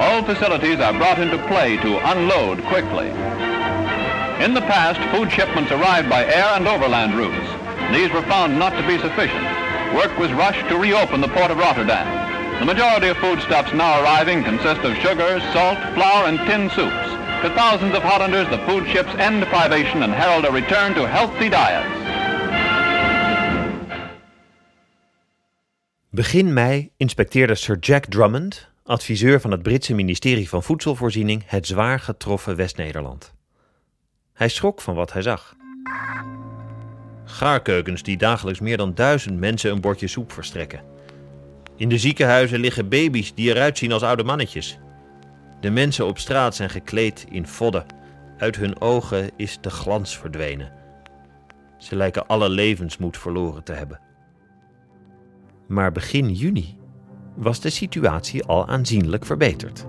All 0.00 0.22
facilities 0.24 0.80
are 0.80 0.96
brought 0.96 1.18
into 1.18 1.36
play 1.46 1.76
to 1.76 2.10
unload 2.10 2.62
quickly. 2.64 3.08
In 4.42 4.54
the 4.54 4.64
past, 4.64 4.98
food 5.14 5.30
shipments 5.30 5.70
arrived 5.70 6.08
by 6.08 6.24
air 6.24 6.56
and 6.56 6.66
overland 6.66 7.14
routes. 7.14 7.46
These 7.92 8.10
were 8.12 8.22
found 8.22 8.58
not 8.58 8.72
to 8.80 8.86
be 8.86 8.96
sufficient. 8.96 9.44
Work 9.94 10.16
was 10.16 10.32
rushed 10.32 10.66
to 10.68 10.78
reopen 10.78 11.20
the 11.20 11.28
port 11.28 11.50
of 11.50 11.58
Rotterdam. 11.58 12.08
The 12.60 12.64
majority 12.64 13.08
of 13.08 13.18
foodstuffs 13.18 13.74
now 13.74 14.02
arriving 14.02 14.42
consist 14.42 14.80
of 14.80 14.96
sugar, 14.96 15.40
salt, 15.52 15.78
flour, 15.92 16.28
and 16.28 16.38
tin 16.48 16.70
soups. 16.70 17.10
To 17.42 17.52
thousands 17.54 17.94
of 17.94 18.02
Hollanders, 18.02 18.48
the 18.48 18.64
food 18.64 18.88
ships 18.88 19.14
end 19.16 19.44
privation 19.46 20.02
and 20.02 20.14
herald 20.14 20.46
a 20.46 20.50
return 20.50 20.94
to 20.94 21.08
healthy 21.08 21.50
diets. 21.50 21.99
Begin 26.12 26.52
mei 26.52 26.90
inspecteerde 26.96 27.54
Sir 27.54 27.78
Jack 27.78 28.04
Drummond, 28.04 28.68
adviseur 28.84 29.40
van 29.40 29.50
het 29.50 29.62
Britse 29.62 29.94
ministerie 29.94 30.48
van 30.48 30.62
Voedselvoorziening, 30.62 31.42
het 31.46 31.66
zwaar 31.66 32.00
getroffen 32.00 32.56
West-Nederland. 32.56 33.34
Hij 34.32 34.48
schrok 34.48 34.80
van 34.80 34.94
wat 34.94 35.12
hij 35.12 35.22
zag. 35.22 35.56
Gaarkeukens 37.24 38.02
die 38.02 38.16
dagelijks 38.16 38.60
meer 38.60 38.76
dan 38.76 38.94
duizend 38.94 39.38
mensen 39.38 39.70
een 39.70 39.80
bordje 39.80 40.06
soep 40.06 40.32
verstrekken. 40.32 40.82
In 41.76 41.88
de 41.88 41.98
ziekenhuizen 41.98 42.60
liggen 42.60 42.88
baby's 42.88 43.34
die 43.34 43.50
eruit 43.50 43.78
zien 43.78 43.92
als 43.92 44.02
oude 44.02 44.24
mannetjes. 44.24 44.78
De 45.60 45.70
mensen 45.70 46.06
op 46.06 46.18
straat 46.18 46.54
zijn 46.54 46.70
gekleed 46.70 47.26
in 47.28 47.46
vodden. 47.46 47.86
Uit 48.38 48.56
hun 48.56 48.80
ogen 48.80 49.30
is 49.36 49.58
de 49.60 49.70
glans 49.70 50.18
verdwenen. 50.18 50.72
Ze 51.78 51.96
lijken 51.96 52.26
alle 52.26 52.48
levensmoed 52.48 53.18
verloren 53.18 53.64
te 53.64 53.72
hebben. 53.72 54.08
Maar 55.70 55.92
begin 55.92 56.34
juni 56.34 56.76
was 57.36 57.60
de 57.60 57.70
situatie 57.70 58.44
al 58.44 58.68
aanzienlijk 58.68 59.26
verbeterd. 59.26 59.86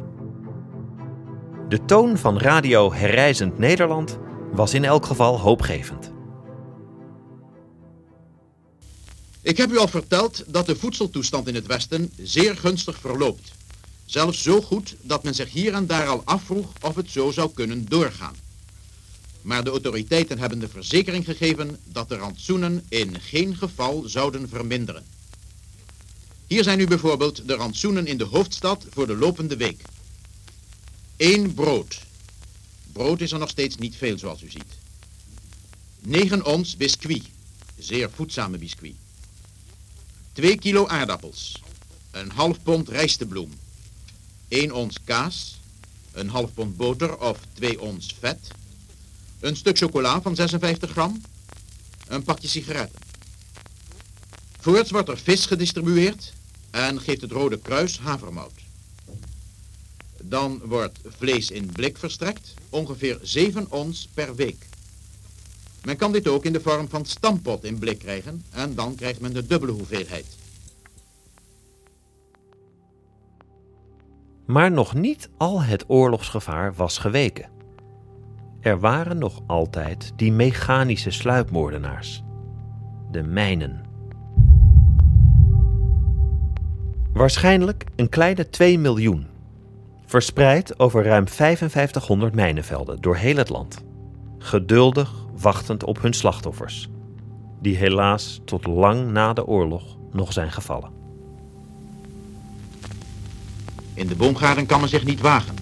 De 1.70 1.86
toon 1.86 2.17
van 2.17 2.38
radio 2.38 2.94
Herrijzend 2.94 3.58
Nederland 3.58 4.17
was 4.52 4.74
in 4.74 4.84
elk 4.84 5.06
geval 5.06 5.39
hoopgevend. 5.39 6.12
Ik 9.41 9.58
heb 9.58 9.72
u 9.72 9.78
al 9.78 9.88
verteld 9.88 10.44
dat 10.48 10.65
de 10.65 10.76
voedseltoestand 10.76 11.48
in 11.48 11.56
het 11.56 11.67
Westen 11.67 12.12
zeer 12.17 12.58
gunstig 12.58 13.00
verloopt. 13.00 13.52
Zelfs 14.06 14.41
zo 14.41 14.62
goed 14.62 14.96
dat 15.02 15.24
men 15.24 15.36
zich 15.36 15.52
hier 15.52 15.74
en 15.74 15.88
daar 15.88 16.08
al 16.08 16.22
afvroeg 16.26 16.72
of 16.82 16.96
het 16.96 17.10
zo 17.10 17.32
zou 17.32 17.52
kunnen 17.54 17.86
doorgaan. 17.89 18.36
Maar 19.41 19.63
de 19.63 19.70
autoriteiten 19.70 20.39
hebben 20.39 20.60
de 20.60 20.70
verzekering 20.70 21.26
gegeven 21.26 21.78
dat 21.84 22.10
de 22.10 22.15
rantsoenen 22.15 22.84
in 22.89 23.20
geen 23.20 23.56
geval 23.56 24.04
zouden 24.06 24.50
verminderen. 24.50 25.11
Hier 26.52 26.64
zijn 26.64 26.78
nu 26.78 26.88
bijvoorbeeld 26.88 27.48
de 27.48 27.56
rantsoenen 27.56 28.08
in 28.08 28.18
de 28.18 28.24
hoofdstad 28.24 28.86
voor 28.90 29.08
de 29.08 29.16
lopende 29.16 29.58
week. 29.58 29.82
Eén 31.18 31.54
brood. 31.54 32.02
Brood 32.92 33.22
is 33.22 33.32
er 33.32 33.40
nog 33.40 33.50
steeds 33.50 33.76
niet 33.76 33.96
veel 33.96 34.18
zoals 34.18 34.42
u 34.42 34.50
ziet. 34.50 34.78
9 36.00 36.46
ons 36.46 36.78
biscuit. 36.78 37.24
Zeer 37.78 38.10
voedzame 38.16 38.58
biscuit. 38.58 38.96
2 40.34 40.58
kilo 40.58 40.88
aardappels. 40.88 41.62
Een 42.12 42.32
half 42.32 42.64
pond 42.64 42.90
rijstebloem. 42.90 43.52
1 44.48 44.72
ons 44.72 44.98
kaas. 45.04 45.60
Een 46.12 46.30
half 46.30 46.54
pond 46.54 46.78
boter 46.78 47.18
of 47.18 47.40
2 47.54 47.82
ons 47.82 48.16
vet. 48.20 48.48
Een 49.40 49.56
stuk 49.56 49.78
chocola 49.78 50.22
van 50.22 50.36
56 50.36 50.92
gram. 50.92 51.22
Een 52.08 52.24
pakje 52.24 52.48
sigaretten. 52.48 53.00
Voorts 54.60 54.92
wordt 54.92 55.10
er 55.10 55.18
vis 55.18 55.46
gedistribueerd 55.46 56.34
en 56.72 57.02
geeft 57.02 57.22
het 57.22 57.32
Rode 57.32 57.60
Kruis 57.60 58.00
havermout. 58.00 58.60
Dan 60.24 60.62
wordt 60.64 61.00
vlees 61.18 61.52
in 61.52 61.72
blik 61.72 61.98
verstrekt, 61.98 62.54
ongeveer 62.70 63.20
7 63.22 63.72
ons 63.72 64.10
per 64.14 64.36
week. 64.36 64.70
Men 65.84 65.98
kan 65.98 66.12
dit 66.12 66.28
ook 66.28 66.46
in 66.46 66.54
de 66.54 66.62
vorm 66.62 66.90
van 66.90 67.06
stampot 67.06 67.64
in 67.64 67.80
blik 67.80 68.00
krijgen 68.00 68.44
en 68.50 68.76
dan 68.76 68.96
krijgt 68.96 69.20
men 69.20 69.34
de 69.34 69.48
dubbele 69.48 69.72
hoeveelheid. 69.72 70.26
Maar 74.46 74.72
nog 74.72 74.94
niet 74.94 75.30
al 75.38 75.62
het 75.62 75.84
oorlogsgevaar 75.88 76.74
was 76.74 76.98
geweken. 76.98 77.50
Er 78.62 78.80
waren 78.80 79.18
nog 79.18 79.42
altijd 79.48 80.12
die 80.16 80.32
mechanische 80.32 81.12
sluipmoordenaars. 81.12 82.24
De 83.12 83.24
mijnen. 83.24 83.91
Waarschijnlijk 87.22 87.84
een 87.96 88.10
kleine 88.10 88.50
2 88.50 88.80
miljoen. 88.80 89.28
Verspreid 90.06 90.80
over 90.80 91.04
ruim 91.04 91.28
5500 91.28 92.36
mijnenvelden 92.36 93.02
door 93.02 93.16
heel 93.16 93.36
het 93.36 93.50
land. 93.50 93.84
Geduldig 94.38 95.14
wachtend 95.38 95.84
op 95.84 96.02
hun 96.02 96.14
slachtoffers. 96.14 96.90
Die 97.60 97.78
helaas 97.78 98.42
tot 98.46 98.66
lang 98.66 99.12
na 99.12 99.34
de 99.34 99.46
oorlog 99.46 99.84
nog 100.12 100.34
zijn 100.34 100.52
gevallen. 100.52 100.90
In 103.94 104.08
de 104.08 104.16
boomgaarden 104.16 104.66
kan 104.66 104.80
men 104.80 104.90
zich 104.90 105.06
niet 105.06 105.22
wagen, 105.22 105.56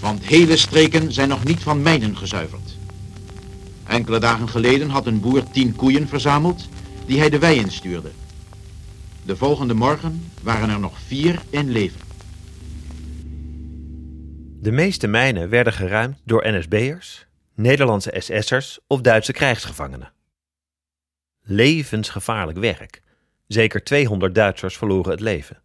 want 0.00 0.24
hele 0.24 0.56
streken 0.56 1.12
zijn 1.12 1.28
nog 1.28 1.44
niet 1.44 1.62
van 1.62 1.82
mijnen 1.82 2.16
gezuiverd. 2.16 2.76
Enkele 3.86 4.18
dagen 4.18 4.48
geleden 4.48 4.88
had 4.90 5.06
een 5.06 5.20
boer 5.20 5.42
tien 5.50 5.76
koeien 5.76 6.08
verzameld 6.08 6.68
die 7.06 7.18
hij 7.18 7.30
de 7.30 7.38
wei 7.38 7.58
instuurde. 7.58 8.10
De 9.26 9.36
volgende 9.36 9.74
morgen 9.74 10.32
waren 10.42 10.68
er 10.68 10.80
nog 10.80 10.98
vier 10.98 11.42
in 11.50 11.70
leven. 11.70 12.00
De 14.60 14.72
meeste 14.72 15.06
mijnen 15.06 15.48
werden 15.48 15.72
geruimd 15.72 16.18
door 16.24 16.52
NSB'ers, 16.52 17.26
Nederlandse 17.54 18.14
SS'ers 18.18 18.78
of 18.86 19.00
Duitse 19.00 19.32
krijgsgevangenen. 19.32 20.12
Levensgevaarlijk 21.42 22.58
werk, 22.58 23.02
Zeker 23.46 23.84
200 23.84 24.34
Duitsers 24.34 24.76
verloren 24.76 25.10
het 25.10 25.20
leven. 25.20 25.62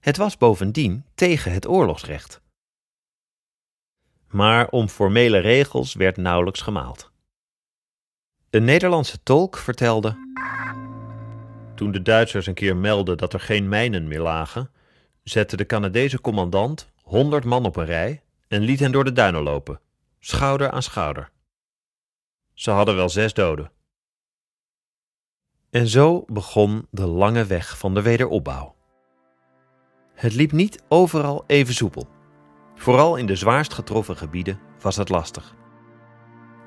Het 0.00 0.16
was 0.16 0.36
bovendien 0.36 1.04
tegen 1.14 1.52
het 1.52 1.66
oorlogsrecht. 1.66 2.40
Maar 4.28 4.68
om 4.68 4.88
formele 4.88 5.38
regels 5.38 5.94
werd 5.94 6.16
nauwelijks 6.16 6.60
gemaald. 6.60 7.10
Een 8.50 8.64
Nederlandse 8.64 9.22
tolk 9.22 9.56
vertelde. 9.56 10.16
Toen 11.74 11.90
de 11.92 12.02
Duitsers 12.02 12.46
een 12.46 12.54
keer 12.54 12.76
meldden 12.76 13.16
dat 13.16 13.32
er 13.32 13.40
geen 13.40 13.68
mijnen 13.68 14.08
meer 14.08 14.20
lagen, 14.20 14.70
zette 15.22 15.56
de 15.56 15.66
Canadese 15.66 16.20
commandant 16.20 16.92
100 17.02 17.44
man 17.44 17.64
op 17.64 17.76
een 17.76 17.84
rij 17.84 18.22
en 18.48 18.60
liet 18.60 18.80
hen 18.80 18.92
door 18.92 19.04
de 19.04 19.12
duinen 19.12 19.42
lopen, 19.42 19.80
schouder 20.20 20.70
aan 20.70 20.82
schouder. 20.82 21.30
Ze 22.52 22.70
hadden 22.70 22.96
wel 22.96 23.08
zes 23.08 23.34
doden. 23.34 23.70
En 25.70 25.88
zo 25.88 26.24
begon 26.26 26.86
de 26.90 27.06
lange 27.06 27.44
weg 27.44 27.78
van 27.78 27.94
de 27.94 28.02
wederopbouw. 28.02 28.74
Het 30.14 30.34
liep 30.34 30.52
niet 30.52 30.82
overal 30.88 31.44
even 31.46 31.74
soepel. 31.74 32.08
Vooral 32.74 33.16
in 33.16 33.26
de 33.26 33.36
zwaarst 33.36 33.72
getroffen 33.72 34.16
gebieden 34.16 34.60
was 34.80 34.96
het 34.96 35.08
lastig. 35.08 35.54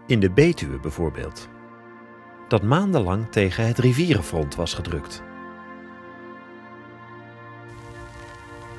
In 0.07 0.19
de 0.19 0.31
Betuwe 0.31 0.79
bijvoorbeeld, 0.79 1.49
dat 2.47 2.63
maandenlang 2.63 3.25
tegen 3.31 3.67
het 3.67 3.77
rivierenfront 3.77 4.55
was 4.55 4.73
gedrukt. 4.73 5.21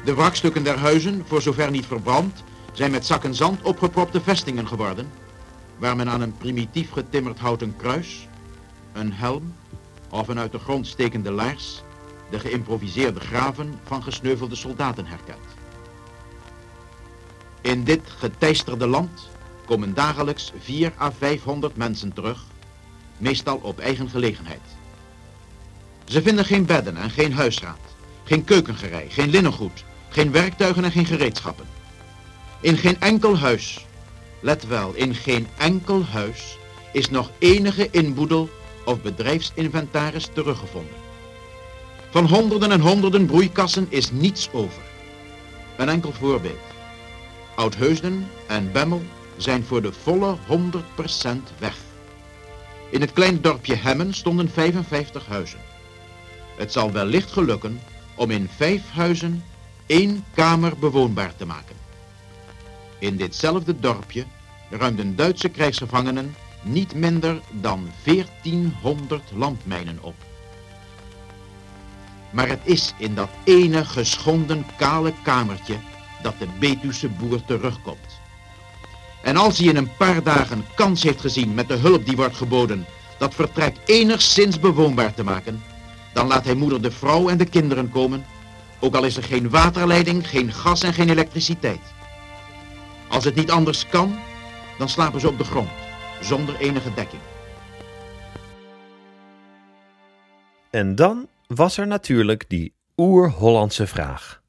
De 0.04 0.14
wrakstukken 0.14 0.64
der 0.64 0.78
huizen, 0.78 1.24
voor 1.26 1.42
zover 1.42 1.70
niet 1.70 1.86
verbrand, 1.86 2.44
zijn 2.72 2.90
met 2.90 3.06
zakken 3.06 3.34
zand 3.34 3.62
opgepropte 3.62 4.20
vestingen 4.20 4.68
geworden, 4.68 5.10
waar 5.78 5.96
men 5.96 6.08
aan 6.08 6.20
een 6.20 6.36
primitief 6.36 6.90
getimmerd 6.90 7.38
houten 7.38 7.76
kruis, 7.76 8.28
een 8.92 9.12
helm 9.12 9.54
of 10.10 10.28
een 10.28 10.38
uit 10.38 10.52
de 10.52 10.58
grond 10.58 10.86
stekende 10.86 11.30
laars 11.30 11.82
de 12.30 12.38
geïmproviseerde 12.38 13.20
graven 13.20 13.80
van 13.84 14.02
gesneuvelde 14.02 14.54
soldaten 14.54 15.06
herkent. 15.06 15.56
In 17.60 17.84
dit 17.84 18.00
geteisterde 18.18 18.86
land 18.86 19.28
komen 19.64 19.94
dagelijks 19.94 20.52
4 20.58 20.92
à 21.00 21.10
500 21.18 21.76
mensen 21.76 22.12
terug, 22.12 22.44
meestal 23.18 23.58
op 23.62 23.78
eigen 23.78 24.08
gelegenheid. 24.08 24.60
Ze 26.04 26.22
vinden 26.22 26.44
geen 26.44 26.66
bedden 26.66 26.96
en 26.96 27.10
geen 27.10 27.32
huisraad, 27.32 27.78
geen 28.24 28.44
keukengerei, 28.44 29.10
geen 29.10 29.30
linnengoed, 29.30 29.84
geen 30.08 30.32
werktuigen 30.32 30.84
en 30.84 30.92
geen 30.92 31.06
gereedschappen. 31.06 31.66
In 32.60 32.76
geen 32.76 33.00
enkel 33.00 33.38
huis, 33.38 33.86
let 34.40 34.66
wel, 34.66 34.92
in 34.94 35.14
geen 35.14 35.46
enkel 35.56 36.04
huis 36.04 36.58
is 36.92 37.10
nog 37.10 37.30
enige 37.38 37.88
inboedel 37.90 38.50
of 38.84 39.02
bedrijfsinventaris 39.02 40.28
teruggevonden. 40.32 40.94
Van 42.10 42.26
honderden 42.26 42.72
en 42.72 42.80
honderden 42.80 43.26
broeikassen 43.26 43.86
is 43.88 44.10
niets 44.10 44.48
over. 44.52 44.82
Een 45.76 45.88
enkel 45.88 46.12
voorbeeld. 46.12 46.58
Oudheusden 47.56 48.26
en 48.46 48.72
Bemmel 48.72 49.02
zijn 49.36 49.64
voor 49.64 49.82
de 49.82 49.92
volle 49.92 50.36
100% 50.36 51.28
weg. 51.58 51.76
In 52.90 53.00
het 53.00 53.12
kleine 53.12 53.40
dorpje 53.40 53.74
Hemmen 53.74 54.14
stonden 54.14 54.50
55 54.50 55.26
huizen. 55.26 55.60
Het 56.56 56.72
zal 56.72 56.92
wellicht 56.92 57.32
gelukken 57.32 57.80
om 58.14 58.30
in 58.30 58.48
vijf 58.56 58.90
huizen 58.90 59.44
één 59.86 60.24
kamer 60.34 60.78
bewoonbaar 60.78 61.36
te 61.36 61.46
maken. 61.46 61.76
In 62.98 63.16
ditzelfde 63.16 63.80
dorpje 63.80 64.24
ruimden 64.70 65.16
Duitse 65.16 65.48
krijgsgevangenen 65.48 66.34
niet 66.62 66.94
minder 66.94 67.40
dan 67.50 67.90
1400 68.04 69.22
landmijnen 69.34 69.98
op. 70.00 70.14
Maar 72.30 72.48
het 72.48 72.60
is 72.62 72.94
in 72.98 73.14
dat 73.14 73.30
ene 73.44 73.84
geschonden 73.84 74.66
kale 74.76 75.12
kamertje 75.22 75.76
dat 76.22 76.38
de 76.38 76.46
Betuwse 76.58 77.08
boer 77.08 77.44
terugkomt. 77.44 78.17
En 79.22 79.36
als 79.36 79.58
hij 79.58 79.68
in 79.68 79.76
een 79.76 79.96
paar 79.96 80.22
dagen 80.22 80.64
kans 80.74 81.02
heeft 81.02 81.20
gezien 81.20 81.54
met 81.54 81.68
de 81.68 81.74
hulp 81.74 82.06
die 82.06 82.16
wordt 82.16 82.36
geboden 82.36 82.86
dat 83.18 83.34
vertrek 83.34 83.76
enigszins 83.84 84.60
bewoonbaar 84.60 85.14
te 85.14 85.24
maken, 85.24 85.62
dan 86.12 86.26
laat 86.26 86.44
hij 86.44 86.54
moeder 86.54 86.82
de 86.82 86.90
vrouw 86.90 87.28
en 87.28 87.38
de 87.38 87.44
kinderen 87.44 87.90
komen, 87.90 88.24
ook 88.80 88.94
al 88.94 89.04
is 89.04 89.16
er 89.16 89.22
geen 89.22 89.50
waterleiding, 89.50 90.28
geen 90.28 90.52
gas 90.52 90.82
en 90.82 90.92
geen 90.92 91.08
elektriciteit. 91.08 91.80
Als 93.08 93.24
het 93.24 93.34
niet 93.34 93.50
anders 93.50 93.86
kan, 93.86 94.18
dan 94.78 94.88
slapen 94.88 95.20
ze 95.20 95.28
op 95.28 95.38
de 95.38 95.44
grond, 95.44 95.68
zonder 96.20 96.56
enige 96.56 96.94
dekking. 96.94 97.22
En 100.70 100.94
dan 100.94 101.28
was 101.46 101.76
er 101.78 101.86
natuurlijk 101.86 102.48
die 102.48 102.74
oer-Hollandse 102.96 103.86
vraag. 103.86 104.42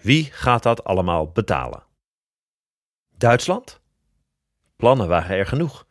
Wie 0.00 0.28
gaat 0.32 0.62
dat 0.62 0.84
allemaal 0.84 1.30
betalen? 1.30 1.82
Duitsland? 3.16 3.77
Plannen 4.78 5.08
waren 5.08 5.36
er 5.36 5.46
genoeg. 5.46 5.86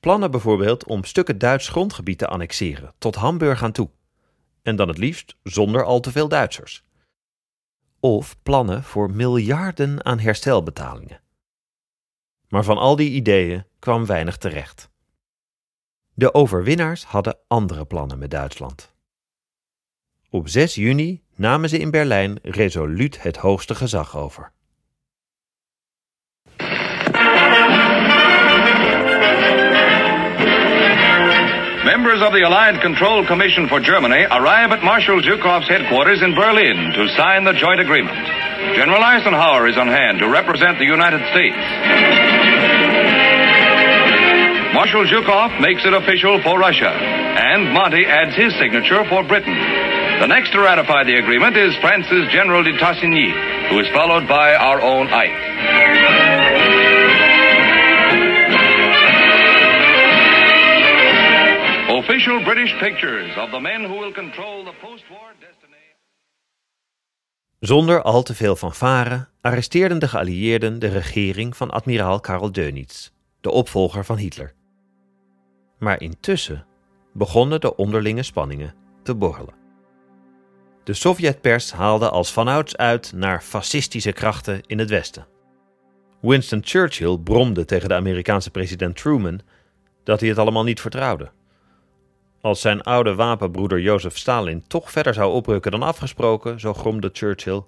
Plannen 0.00 0.30
bijvoorbeeld 0.30 0.84
om 0.84 1.04
stukken 1.04 1.38
Duits 1.38 1.68
grondgebied 1.68 2.18
te 2.18 2.26
annexeren, 2.26 2.94
tot 2.98 3.14
Hamburg 3.14 3.62
aan 3.62 3.72
toe. 3.72 3.90
En 4.62 4.76
dan 4.76 4.88
het 4.88 4.98
liefst 4.98 5.36
zonder 5.42 5.84
al 5.84 6.00
te 6.00 6.12
veel 6.12 6.28
Duitsers. 6.28 6.84
Of 8.00 8.42
plannen 8.42 8.82
voor 8.82 9.10
miljarden 9.10 10.04
aan 10.04 10.18
herstelbetalingen. 10.18 11.20
Maar 12.48 12.64
van 12.64 12.78
al 12.78 12.96
die 12.96 13.10
ideeën 13.10 13.66
kwam 13.78 14.06
weinig 14.06 14.36
terecht. 14.36 14.90
De 16.14 16.34
overwinnaars 16.34 17.04
hadden 17.04 17.38
andere 17.46 17.84
plannen 17.84 18.18
met 18.18 18.30
Duitsland. 18.30 18.92
Op 20.30 20.48
6 20.48 20.74
juni 20.74 21.22
namen 21.34 21.68
ze 21.68 21.78
in 21.78 21.90
Berlijn 21.90 22.38
resoluut 22.42 23.22
het 23.22 23.36
hoogste 23.36 23.74
gezag 23.74 24.16
over. 24.16 24.53
Members 31.84 32.22
of 32.22 32.32
the 32.32 32.40
Allied 32.40 32.80
Control 32.80 33.26
Commission 33.26 33.68
for 33.68 33.78
Germany 33.78 34.24
arrive 34.24 34.72
at 34.72 34.82
Marshal 34.82 35.20
Zhukov's 35.20 35.68
headquarters 35.68 36.22
in 36.22 36.34
Berlin 36.34 36.96
to 36.96 37.08
sign 37.12 37.44
the 37.44 37.52
joint 37.52 37.78
agreement. 37.78 38.16
General 38.72 39.04
Eisenhower 39.04 39.68
is 39.68 39.76
on 39.76 39.88
hand 39.88 40.18
to 40.20 40.28
represent 40.32 40.78
the 40.80 40.88
United 40.88 41.20
States. 41.28 41.60
Marshal 44.72 45.04
Zhukov 45.04 45.60
makes 45.60 45.84
it 45.84 45.92
official 45.92 46.40
for 46.40 46.58
Russia, 46.58 46.88
and 46.88 47.68
Monty 47.74 48.06
adds 48.08 48.34
his 48.34 48.56
signature 48.56 49.04
for 49.04 49.22
Britain. 49.22 49.52
The 49.52 50.26
next 50.26 50.52
to 50.56 50.60
ratify 50.60 51.04
the 51.04 51.20
agreement 51.20 51.54
is 51.54 51.76
France's 51.84 52.32
General 52.32 52.64
de 52.64 52.72
Tassigny, 52.80 53.28
who 53.68 53.78
is 53.78 53.88
followed 53.92 54.26
by 54.26 54.54
our 54.56 54.80
own 54.80 55.12
Ike. 55.12 56.23
Official 62.08 62.42
British 62.42 62.78
pictures 62.78 63.36
of 63.36 63.50
the 63.50 63.60
men 63.60 63.84
who 63.84 63.98
will 63.98 64.12
control 64.12 64.64
the 64.64 64.72
post-war 64.80 65.32
destiny. 65.40 65.94
Zonder 67.60 68.02
al 68.02 68.22
te 68.22 68.34
veel 68.34 68.56
fanfare 68.56 69.26
arresteerden 69.40 69.98
de 69.98 70.08
geallieerden 70.08 70.78
de 70.78 70.88
regering 70.88 71.56
van 71.56 71.70
admiraal 71.70 72.20
Karl 72.20 72.52
Dönitz, 72.52 73.08
de 73.40 73.50
opvolger 73.50 74.04
van 74.04 74.16
Hitler. 74.16 74.54
Maar 75.78 76.00
intussen 76.00 76.66
begonnen 77.12 77.60
de 77.60 77.76
onderlinge 77.76 78.22
spanningen 78.22 78.74
te 79.02 79.14
borrelen. 79.14 79.54
De 80.84 80.94
Sovjetpers 80.94 81.72
haalde 81.72 82.08
als 82.08 82.32
vanouds 82.32 82.76
uit 82.76 83.12
naar 83.12 83.42
fascistische 83.42 84.12
krachten 84.12 84.60
in 84.66 84.78
het 84.78 84.90
Westen. 84.90 85.26
Winston 86.20 86.60
Churchill 86.64 87.18
bromde 87.18 87.64
tegen 87.64 87.88
de 87.88 87.94
Amerikaanse 87.94 88.50
president 88.50 88.96
Truman 88.96 89.40
dat 90.02 90.20
hij 90.20 90.28
het 90.28 90.38
allemaal 90.38 90.64
niet 90.64 90.80
vertrouwde. 90.80 91.30
Als 92.44 92.60
zijn 92.60 92.82
oude 92.82 93.14
wapenbroeder 93.14 93.80
Jozef 93.80 94.16
Stalin 94.16 94.64
toch 94.66 94.90
verder 94.90 95.14
zou 95.14 95.32
oprukken 95.32 95.70
dan 95.70 95.82
afgesproken, 95.82 96.60
zo 96.60 96.74
gromde 96.74 97.10
Churchill, 97.12 97.62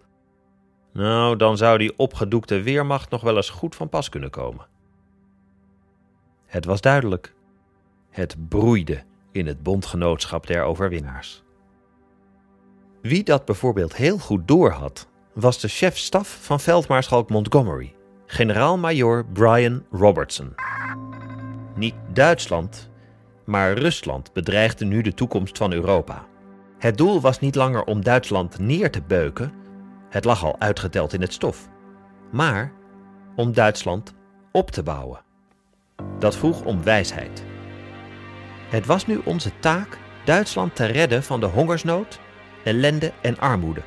nou, 0.93 1.37
dan 1.37 1.57
zou 1.57 1.79
die 1.79 1.99
opgedoekte 1.99 2.63
weermacht 2.63 3.11
nog 3.11 3.21
wel 3.21 3.37
eens 3.37 3.51
goed 3.51 3.77
van 3.77 3.89
pas 3.89 4.09
kunnen 4.09 4.31
komen. 4.31 4.67
Het 6.47 6.65
was 6.65 6.81
duidelijk. 6.81 7.35
Het 8.11 8.49
broeide 8.49 9.03
in 9.33 9.47
het 9.47 9.63
bondgenootschap 9.63 10.47
der 10.47 10.63
overwinnaars. 10.63 11.43
Wie 13.03 13.25
dat 13.25 13.45
bijvoorbeeld 13.45 13.97
heel 13.97 14.19
goed 14.19 14.49
doorhad, 14.49 15.09
was 15.33 15.61
de 15.61 15.69
chef-staf 15.69 16.39
van 16.41 16.61
veldmaarschalk 16.61 17.31
Montgomery, 17.31 17.95
generaal-majoor 18.27 19.27
Brian 19.33 19.85
Robertson. 19.91 20.55
Niet 21.75 21.95
Duitsland, 22.13 22.91
maar 23.47 23.73
Rusland 23.73 24.33
bedreigde 24.33 24.85
nu 24.85 25.03
de 25.03 25.15
toekomst 25.15 25.59
van 25.59 25.73
Europa. 25.73 26.27
Het 26.79 26.99
doel 26.99 27.21
was 27.21 27.41
niet 27.41 27.55
langer 27.55 27.85
om 27.85 28.05
Duitsland 28.05 28.59
neer 28.59 28.91
te 28.91 29.03
beuken, 29.03 29.53
het 30.09 30.25
lag 30.25 30.45
al 30.45 30.57
uitgeteld 30.59 31.13
in 31.13 31.21
het 31.21 31.33
stof, 31.33 31.69
maar 32.33 32.73
om 33.37 33.53
Duitsland 33.53 34.15
op 34.53 34.71
te 34.71 34.83
bouwen. 34.83 35.21
Dat 36.19 36.37
vroeg 36.37 36.65
om 36.65 36.83
wijsheid. 36.83 37.45
Het 38.69 38.87
was 38.87 39.07
nu 39.07 39.21
onze 39.25 39.51
taak 39.59 39.99
Duitsland 40.25 40.77
te 40.77 40.85
redden 40.85 41.23
van 41.23 41.41
de 41.41 41.47
hongersnood, 41.47 42.21
ellende 42.65 43.13
en 43.23 43.39
armoede, 43.39 43.83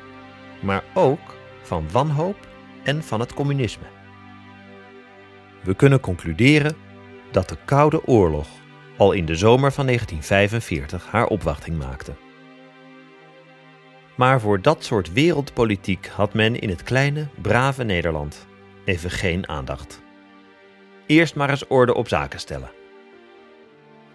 maar 0.60 0.84
ook 0.94 1.36
van 1.62 1.90
wanhoop 1.92 2.48
en 2.84 3.02
van 3.02 3.20
het 3.20 3.34
communisme. 3.34 3.86
We 5.62 5.74
kunnen 5.74 6.00
concluderen 6.00 6.76
dat 7.30 7.48
de 7.48 7.56
Koude 7.64 8.06
Oorlog 8.06 8.46
al 9.00 9.12
in 9.12 9.24
de 9.24 9.34
zomer 9.34 9.72
van 9.72 9.86
1945 9.86 11.06
haar 11.06 11.26
opwachting 11.26 11.78
maakte. 11.78 12.12
Maar 14.14 14.40
voor 14.40 14.60
dat 14.60 14.84
soort 14.84 15.12
wereldpolitiek 15.12 16.06
had 16.06 16.34
men 16.34 16.58
in 16.58 16.68
het 16.68 16.82
kleine, 16.82 17.26
brave 17.42 17.84
Nederland 17.84 18.46
even 18.84 19.10
geen 19.10 19.48
aandacht. 19.48 20.00
Eerst 21.06 21.34
maar 21.34 21.50
eens 21.50 21.66
orde 21.66 21.94
op 21.94 22.08
zaken 22.08 22.40
stellen. 22.40 22.70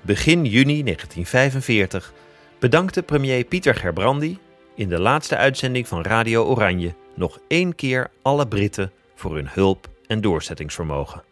Begin 0.01 0.45
juni 0.45 0.83
1945 0.83 2.13
bedankte 2.59 3.03
premier 3.03 3.43
Pieter 3.43 3.75
Gerbrandy 3.75 4.37
in 4.75 4.89
de 4.89 4.99
laatste 4.99 5.37
uitzending 5.37 5.87
van 5.87 6.03
Radio 6.03 6.43
Oranje 6.43 6.93
nog 7.15 7.39
één 7.47 7.75
keer 7.75 8.09
alle 8.21 8.47
Britten 8.47 8.91
voor 9.15 9.35
hun 9.35 9.49
hulp 9.49 9.87
en 10.07 10.21
doorzettingsvermogen. 10.21 11.23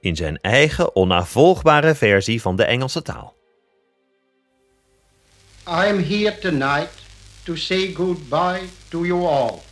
In 0.00 0.16
zijn 0.16 0.38
eigen 0.40 0.94
onnavolgbare 0.94 1.94
versie 1.94 2.40
van 2.40 2.56
de 2.56 2.64
Engelse 2.64 3.02
taal. 3.02 3.34
I 5.66 5.86
am 5.88 5.98
here 5.98 6.38
tonight 6.38 6.90
to 7.44 7.56
say 7.56 7.92
goodbye 7.94 8.68
to 8.88 9.04
you 9.04 9.26
all. 9.26 9.62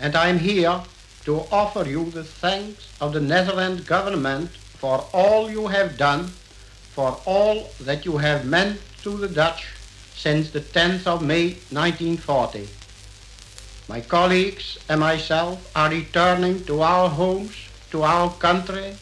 And 0.00 0.14
I 0.14 0.28
am 0.28 0.38
here 0.38 0.80
to 1.24 1.46
offer 1.48 1.88
you 1.88 2.10
the 2.10 2.24
thanks 2.40 2.88
of 2.98 3.12
the 3.12 3.20
Netherlands 3.20 3.82
government 3.84 4.50
for 4.78 5.04
all 5.12 5.50
you 5.50 5.68
have 5.68 5.96
done, 5.96 6.28
for 6.92 7.18
all 7.24 7.70
that 7.84 8.04
you 8.04 8.18
have 8.18 8.44
meant 8.44 8.80
to 9.02 9.16
the 9.16 9.28
Dutch 9.28 9.66
since 10.14 10.50
the 10.50 10.60
10th 10.60 11.06
of 11.06 11.22
May 11.22 11.56
1940. 11.70 12.68
My 13.88 14.00
colleagues 14.00 14.78
and 14.88 15.00
myself 15.00 15.58
are 15.74 15.90
returning 15.90 16.64
to 16.64 16.82
our 16.82 17.08
homes, 17.08 17.54
to 17.90 18.02
our 18.02 18.30
country, 18.38 18.96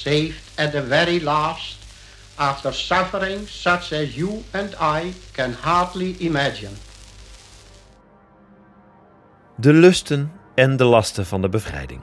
saved 0.00 0.58
at 0.58 0.70
the 0.70 0.86
very 0.86 1.20
last, 1.20 1.76
after 2.34 2.72
suffering 2.72 3.48
such 3.48 3.92
as 3.92 4.14
you 4.14 4.42
and 4.50 4.74
I 4.80 5.12
can 5.32 5.52
hardly 5.52 6.16
imagine. 6.18 6.72
De 9.56 9.72
lusten 9.72 10.32
en 10.54 10.76
de 10.76 10.84
lasten 10.84 11.26
van 11.26 11.42
de 11.42 11.48
bevrijding. 11.48 12.00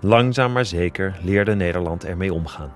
Langzaam 0.00 0.52
maar 0.52 0.64
zeker 0.64 1.18
leerde 1.22 1.54
Nederland 1.54 2.04
ermee 2.04 2.32
omgaan. 2.32 2.72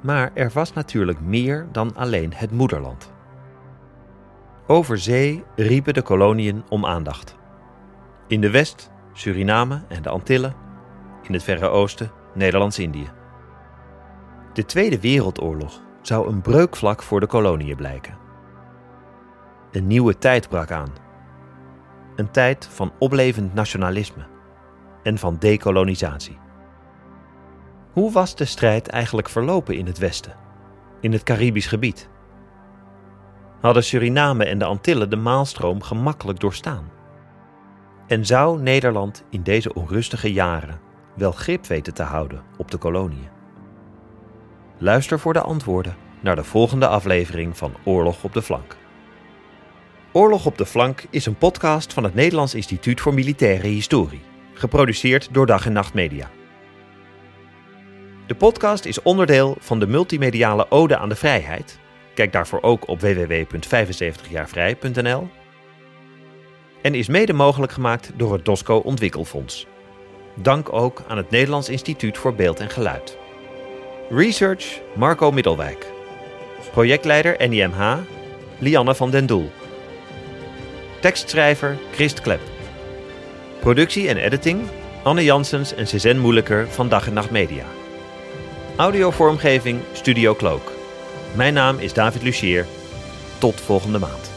Maar 0.00 0.30
er 0.34 0.50
was 0.54 0.72
natuurlijk 0.72 1.20
meer 1.20 1.66
dan 1.72 1.96
alleen 1.96 2.32
het 2.34 2.50
moederland. 2.50 3.10
Over 4.66 4.98
zee 4.98 5.44
riepen 5.56 5.94
de 5.94 6.02
koloniën 6.02 6.64
om 6.68 6.86
aandacht. 6.86 7.36
In 8.26 8.40
de 8.40 8.50
West, 8.50 8.90
Suriname 9.12 9.82
en 9.88 10.02
de 10.02 10.08
Antillen. 10.08 10.54
In 11.22 11.32
het 11.32 11.42
Verre 11.42 11.68
Oosten, 11.68 12.10
Nederlands-Indië. 12.34 13.10
De 14.52 14.64
Tweede 14.64 15.00
Wereldoorlog 15.00 15.80
zou 16.00 16.28
een 16.28 16.40
breukvlak 16.40 17.02
voor 17.02 17.20
de 17.20 17.26
koloniën 17.26 17.76
blijken. 17.76 18.18
Een 19.70 19.86
nieuwe 19.86 20.18
tijd 20.18 20.48
brak 20.48 20.70
aan. 20.70 20.92
Een 22.16 22.30
tijd 22.30 22.68
van 22.72 22.92
oplevend 22.98 23.54
nationalisme 23.54 24.26
en 25.02 25.18
van 25.18 25.36
dekolonisatie. 25.38 26.38
Hoe 27.92 28.12
was 28.12 28.36
de 28.36 28.44
strijd 28.44 28.88
eigenlijk 28.88 29.28
verlopen 29.28 29.76
in 29.76 29.86
het 29.86 29.98
Westen, 29.98 30.36
in 31.00 31.12
het 31.12 31.22
Caribisch 31.22 31.66
gebied? 31.66 32.08
Hadden 33.60 33.84
Suriname 33.84 34.44
en 34.44 34.58
de 34.58 34.64
Antillen 34.64 35.10
de 35.10 35.16
maalstroom 35.16 35.82
gemakkelijk 35.82 36.40
doorstaan? 36.40 36.90
En 38.06 38.26
zou 38.26 38.62
Nederland 38.62 39.24
in 39.30 39.42
deze 39.42 39.74
onrustige 39.74 40.32
jaren 40.32 40.80
wel 41.14 41.32
grip 41.32 41.66
weten 41.66 41.94
te 41.94 42.02
houden 42.02 42.42
op 42.56 42.70
de 42.70 42.76
koloniën? 42.76 43.28
Luister 44.78 45.18
voor 45.18 45.32
de 45.32 45.40
antwoorden 45.40 45.96
naar 46.20 46.36
de 46.36 46.44
volgende 46.44 46.86
aflevering 46.86 47.56
van 47.56 47.74
Oorlog 47.84 48.24
op 48.24 48.32
de 48.32 48.42
Flank. 48.42 48.76
Oorlog 50.12 50.46
op 50.46 50.58
de 50.58 50.66
Flank 50.66 51.04
is 51.10 51.26
een 51.26 51.38
podcast 51.38 51.92
van 51.92 52.04
het 52.04 52.14
Nederlands 52.14 52.54
Instituut 52.54 53.00
voor 53.00 53.14
Militaire 53.14 53.66
Historie, 53.66 54.22
geproduceerd 54.54 55.28
door 55.32 55.46
Dag 55.46 55.66
en 55.66 55.72
Nacht 55.72 55.94
Media. 55.94 56.30
De 58.26 58.34
podcast 58.34 58.84
is 58.84 59.02
onderdeel 59.02 59.56
van 59.60 59.78
de 59.78 59.86
multimediale 59.86 60.70
Ode 60.70 60.98
aan 60.98 61.08
de 61.08 61.14
Vrijheid. 61.14 61.80
Kijk 62.14 62.32
daarvoor 62.32 62.62
ook 62.62 62.88
op 62.88 63.00
www.75jaarvrij.nl. 63.00 65.28
En 66.82 66.94
is 66.94 67.08
mede 67.08 67.32
mogelijk 67.32 67.72
gemaakt 67.72 68.10
door 68.16 68.32
het 68.32 68.44
DOSCO 68.44 68.76
Ontwikkelfonds. 68.76 69.66
Dank 70.34 70.72
ook 70.72 71.02
aan 71.08 71.16
het 71.16 71.30
Nederlands 71.30 71.68
Instituut 71.68 72.18
voor 72.18 72.34
Beeld 72.34 72.60
en 72.60 72.70
Geluid. 72.70 73.16
Research 74.10 74.80
Marco 74.94 75.30
Middelwijk. 75.30 75.86
Projectleider 76.70 77.48
NIMH 77.48 77.96
Lianne 78.58 78.94
van 78.94 79.10
den 79.10 79.26
Doel. 79.26 79.50
Tekstschrijver 81.00 81.78
Christ 81.92 82.20
Klep. 82.20 82.40
Productie 83.60 84.08
en 84.08 84.16
editing 84.16 84.60
Anne 85.02 85.24
Janssens 85.24 85.74
en 85.74 85.86
Cezanne 85.86 86.20
Moeilijker 86.20 86.68
van 86.68 86.88
Dag 86.88 87.06
en 87.06 87.12
Nacht 87.12 87.30
Media. 87.30 87.64
Audiovormgeving 88.76 89.80
Studio 89.92 90.34
Cloak. 90.34 90.72
Mijn 91.34 91.54
naam 91.54 91.78
is 91.78 91.92
David 91.92 92.22
Lucier. 92.22 92.66
Tot 93.38 93.60
volgende 93.60 93.98
maand. 93.98 94.31